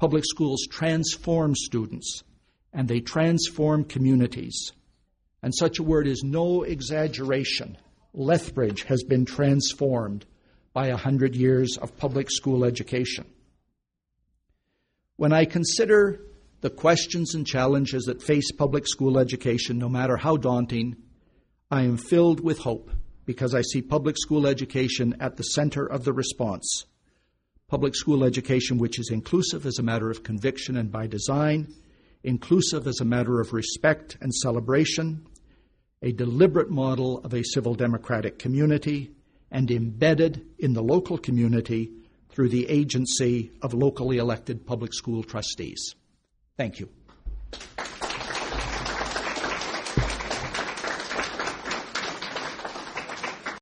Public 0.00 0.24
schools 0.24 0.66
transform 0.70 1.54
students 1.54 2.24
and 2.72 2.88
they 2.88 3.00
transform 3.00 3.84
communities. 3.84 4.72
And 5.42 5.54
such 5.54 5.78
a 5.78 5.82
word 5.82 6.06
is 6.06 6.22
no 6.24 6.62
exaggeration. 6.62 7.76
Lethbridge 8.14 8.84
has 8.84 9.02
been 9.02 9.26
transformed 9.26 10.24
by 10.72 10.86
a 10.86 10.96
hundred 10.96 11.36
years 11.36 11.76
of 11.76 11.98
public 11.98 12.30
school 12.30 12.64
education. 12.64 13.26
When 15.16 15.34
I 15.34 15.44
consider 15.44 16.22
the 16.62 16.70
questions 16.70 17.34
and 17.34 17.46
challenges 17.46 18.04
that 18.04 18.22
face 18.22 18.52
public 18.52 18.86
school 18.86 19.18
education, 19.18 19.76
no 19.76 19.90
matter 19.90 20.16
how 20.16 20.38
daunting, 20.38 20.96
I 21.70 21.82
am 21.82 21.98
filled 21.98 22.40
with 22.40 22.60
hope 22.60 22.90
because 23.26 23.54
I 23.54 23.60
see 23.60 23.82
public 23.82 24.16
school 24.16 24.46
education 24.46 25.16
at 25.20 25.36
the 25.36 25.42
center 25.42 25.84
of 25.84 26.04
the 26.04 26.14
response. 26.14 26.86
Public 27.70 27.94
school 27.94 28.24
education, 28.24 28.78
which 28.78 28.98
is 28.98 29.10
inclusive 29.12 29.64
as 29.64 29.78
a 29.78 29.82
matter 29.84 30.10
of 30.10 30.24
conviction 30.24 30.76
and 30.76 30.90
by 30.90 31.06
design, 31.06 31.72
inclusive 32.24 32.88
as 32.88 32.98
a 33.00 33.04
matter 33.04 33.40
of 33.40 33.52
respect 33.52 34.16
and 34.20 34.34
celebration, 34.34 35.24
a 36.02 36.10
deliberate 36.10 36.68
model 36.68 37.18
of 37.18 37.32
a 37.32 37.44
civil 37.44 37.76
democratic 37.76 38.40
community, 38.40 39.12
and 39.52 39.70
embedded 39.70 40.44
in 40.58 40.72
the 40.72 40.82
local 40.82 41.16
community 41.16 41.92
through 42.30 42.48
the 42.48 42.68
agency 42.68 43.52
of 43.62 43.72
locally 43.72 44.18
elected 44.18 44.66
public 44.66 44.92
school 44.92 45.22
trustees. 45.22 45.94
Thank 46.56 46.80
you. 46.80 46.88